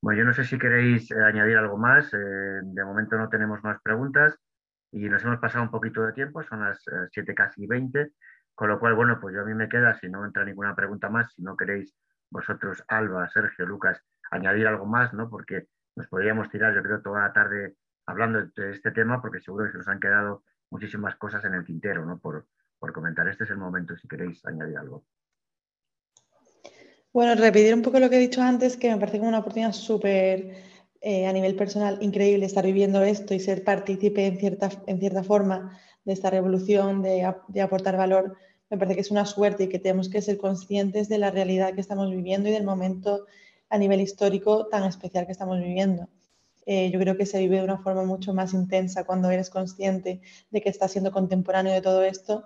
[0.00, 2.12] Bueno, yo no sé si queréis eh, añadir algo más.
[2.14, 4.38] Eh, de momento no tenemos más preguntas
[4.92, 8.12] y nos hemos pasado un poquito de tiempo, son las 7 eh, casi 20,
[8.54, 11.10] con lo cual, bueno, pues yo a mí me queda, si no entra ninguna pregunta
[11.10, 11.94] más, si no queréis
[12.30, 15.28] vosotros, Alba, Sergio, Lucas, añadir algo más, ¿no?
[15.28, 15.66] Porque
[15.96, 17.76] nos podríamos tirar, yo creo, toda la tarde
[18.06, 21.64] hablando de este tema, porque seguro que se nos han quedado muchísimas cosas en el
[21.64, 22.18] tintero, ¿no?
[22.18, 22.46] Por,
[22.78, 23.28] por comentar.
[23.28, 25.04] Este es el momento, si queréis añadir algo.
[27.12, 29.72] Bueno, repetir un poco lo que he dicho antes, que me parece como una oportunidad
[29.72, 30.54] súper
[31.00, 35.22] eh, a nivel personal increíble estar viviendo esto y ser partícipe en cierta, en cierta
[35.22, 38.36] forma de esta revolución, de, de, aportar valor.
[38.68, 41.74] Me parece que es una suerte y que tenemos que ser conscientes de la realidad
[41.74, 43.26] que estamos viviendo y del momento
[43.70, 46.08] a nivel histórico tan especial que estamos viviendo.
[46.66, 50.20] Eh, yo creo que se vive de una forma mucho más intensa cuando eres consciente
[50.50, 52.44] de que estás siendo contemporáneo de todo esto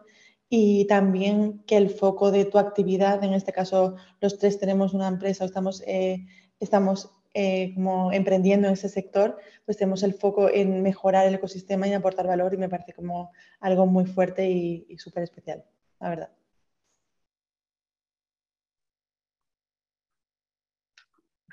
[0.54, 5.08] y también que el foco de tu actividad, en este caso los tres tenemos una
[5.08, 6.26] empresa, estamos, eh,
[6.60, 11.88] estamos eh, como emprendiendo en ese sector, pues tenemos el foco en mejorar el ecosistema
[11.88, 15.64] y aportar valor y me parece como algo muy fuerte y, y súper especial,
[15.98, 16.30] la verdad.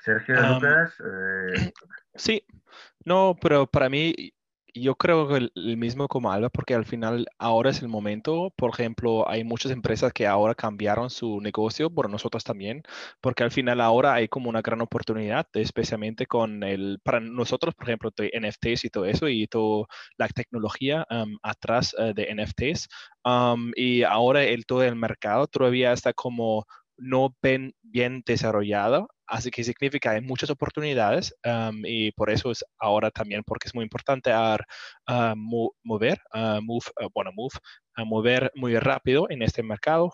[0.04, 0.92] Sergio Lucas.
[1.00, 1.72] Eh,
[2.16, 2.44] sí,
[3.06, 4.34] no, pero para mí
[4.74, 8.52] yo creo que el, mismo como Alba, porque al final ahora es el momento.
[8.56, 12.82] Por ejemplo, hay muchas empresas que ahora cambiaron su negocio, por nosotros también,
[13.20, 17.88] porque al final ahora hay como una gran oportunidad, especialmente con el, para nosotros, por
[17.88, 19.86] ejemplo, de NFTs y todo eso, y toda
[20.16, 21.06] la tecnología
[21.42, 22.88] atrás eh, de NFTs.
[23.76, 26.66] y ahora el todo el mercado todavía está como
[26.96, 27.34] no
[27.82, 31.32] bien desarrollado Así que significa hay muchas oportunidades
[31.84, 34.32] y por eso es ahora también porque es muy importante
[35.84, 36.20] mover,
[36.62, 37.54] move, eh, bueno, move,
[37.94, 40.12] a mover muy rápido en este mercado.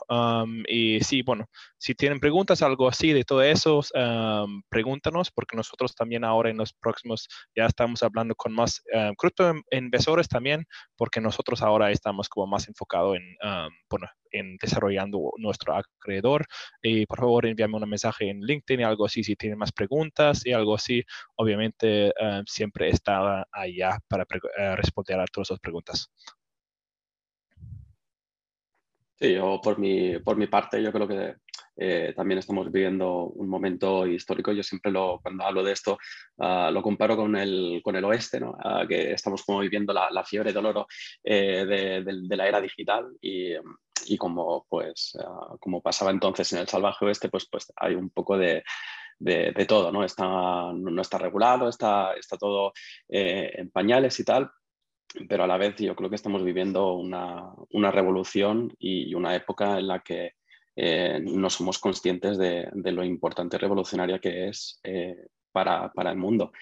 [0.69, 1.47] y sí, bueno,
[1.79, 3.81] si tienen preguntas, algo así de todo eso,
[4.69, 9.13] pregúntanos, porque nosotros también ahora en los próximos ya estamos hablando con más uh,
[9.71, 10.65] inversores también,
[10.97, 13.37] porque nosotros ahora estamos como más enfocados en,
[13.89, 16.47] bueno, en desarrollando nuestro acreedor.
[16.83, 20.45] Y por favor, envíame un mensaje en LinkedIn y algo así si tienen más preguntas
[20.45, 21.05] y algo así.
[21.37, 22.13] Obviamente,
[22.47, 24.25] siempre está allá para
[24.59, 26.11] eh, responder a todas las preguntas.
[29.19, 31.37] Sí, yo por mi, por mi parte, yo creo que
[31.79, 34.53] eh, también estamos viviendo un momento histórico.
[34.53, 35.99] Yo siempre lo, cuando hablo de esto
[36.39, 38.55] ah, lo comparo con el, con el oeste, ¿no?
[38.63, 40.87] Ah, que estamos como viviendo la, fiebre de oro
[41.25, 43.55] de, de, la era digital y,
[44.07, 45.17] y como, pues,
[45.61, 48.63] como pasaba entonces en el salvaje oeste, pues, pues hay un poco de
[49.19, 50.05] de, todo, ¿no?
[50.05, 50.27] Está,
[50.73, 52.73] no está regulado, está, está todo
[53.09, 54.51] eh, en pañales y tal,
[55.29, 59.79] pero a la vez yo creo que estamos viviendo una, una revolución y una época
[59.79, 60.33] en la que
[60.75, 65.17] eh, no somos conscientes de, lo importante y revolucionaria que es eh,
[65.51, 66.53] para, para, el mundo.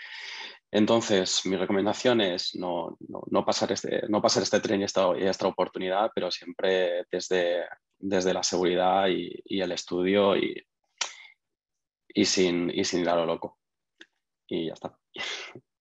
[0.70, 5.48] Entonces, mi recomendación es no, no, pasar, este, no pasar este tren y esta, esta
[5.48, 7.64] oportunidad, pero siempre desde,
[7.98, 10.64] desde la seguridad y, y el estudio y,
[12.08, 13.58] y sin, y sin ir a lo loco.
[14.46, 14.96] Y ya está.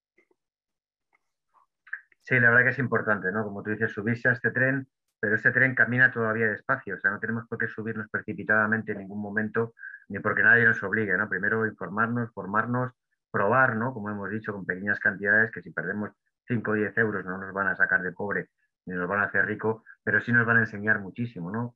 [2.23, 3.43] Sí, la verdad que es importante, ¿no?
[3.43, 4.87] Como tú dices, subirse a este tren,
[5.19, 8.99] pero este tren camina todavía despacio, o sea, no tenemos por qué subirnos precipitadamente en
[8.99, 9.73] ningún momento,
[10.09, 11.29] ni porque nadie nos obligue, ¿no?
[11.29, 12.91] Primero informarnos, formarnos,
[13.31, 13.93] probar, ¿no?
[13.93, 16.11] Como hemos dicho, con pequeñas cantidades, que si perdemos
[16.47, 18.49] 5 o 10 euros no nos van a sacar de pobre
[18.85, 21.75] ni nos van a hacer rico, pero sí nos van a enseñar muchísimo, ¿no?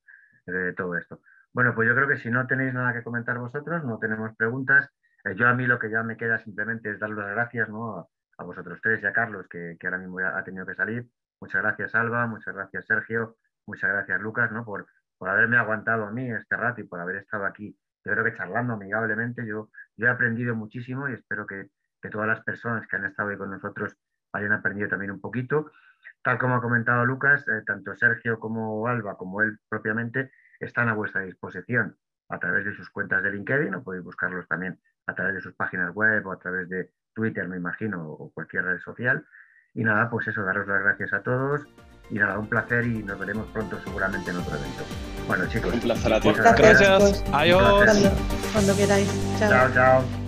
[0.75, 1.21] Todo esto.
[1.53, 4.89] Bueno, pues yo creo que si no tenéis nada que comentar vosotros, no tenemos preguntas.
[5.25, 8.09] Eh, yo a mí lo que ya me queda simplemente es dar las gracias ¿no?
[8.37, 11.07] A, vosotros tres y a Carlos, que, ahora mismo ha tenido que salir.
[11.39, 14.65] Muchas gracias, Alba, muchas gracias, Sergio, muchas gracias, Lucas, ¿no?
[14.65, 14.87] por,
[15.17, 17.77] por haberme aguantado a mí este rato y por haber estado aquí.
[18.03, 21.69] Yo creo que charlando amigablemente, yo, yo he aprendido muchísimo y espero que,
[22.01, 23.97] que todas las personas que han estado ahí con nosotros
[24.33, 25.71] hayan aprendido también un poquito.
[26.21, 30.93] Tal como ha comentado Lucas, eh, tanto Sergio como Alba, como él propiamente, están a
[30.93, 31.97] vuestra disposición
[32.29, 35.53] a través de sus cuentas de LinkedIn o podéis buscarlos también a través de sus
[35.53, 39.25] páginas web o a través de Twitter, me imagino, o cualquier red social.
[39.73, 41.67] Y nada, pues eso, daros las gracias a todos
[42.09, 44.83] y nada, un placer y nos veremos pronto seguramente en otro evento.
[45.27, 45.73] Bueno, chicos.
[45.73, 46.29] Un placer a ti.
[46.31, 47.23] Gracias.
[47.33, 47.83] Adiós.
[47.83, 48.11] Cuando,
[48.53, 49.09] cuando, queráis.
[49.39, 49.69] chao.
[49.73, 50.26] chao.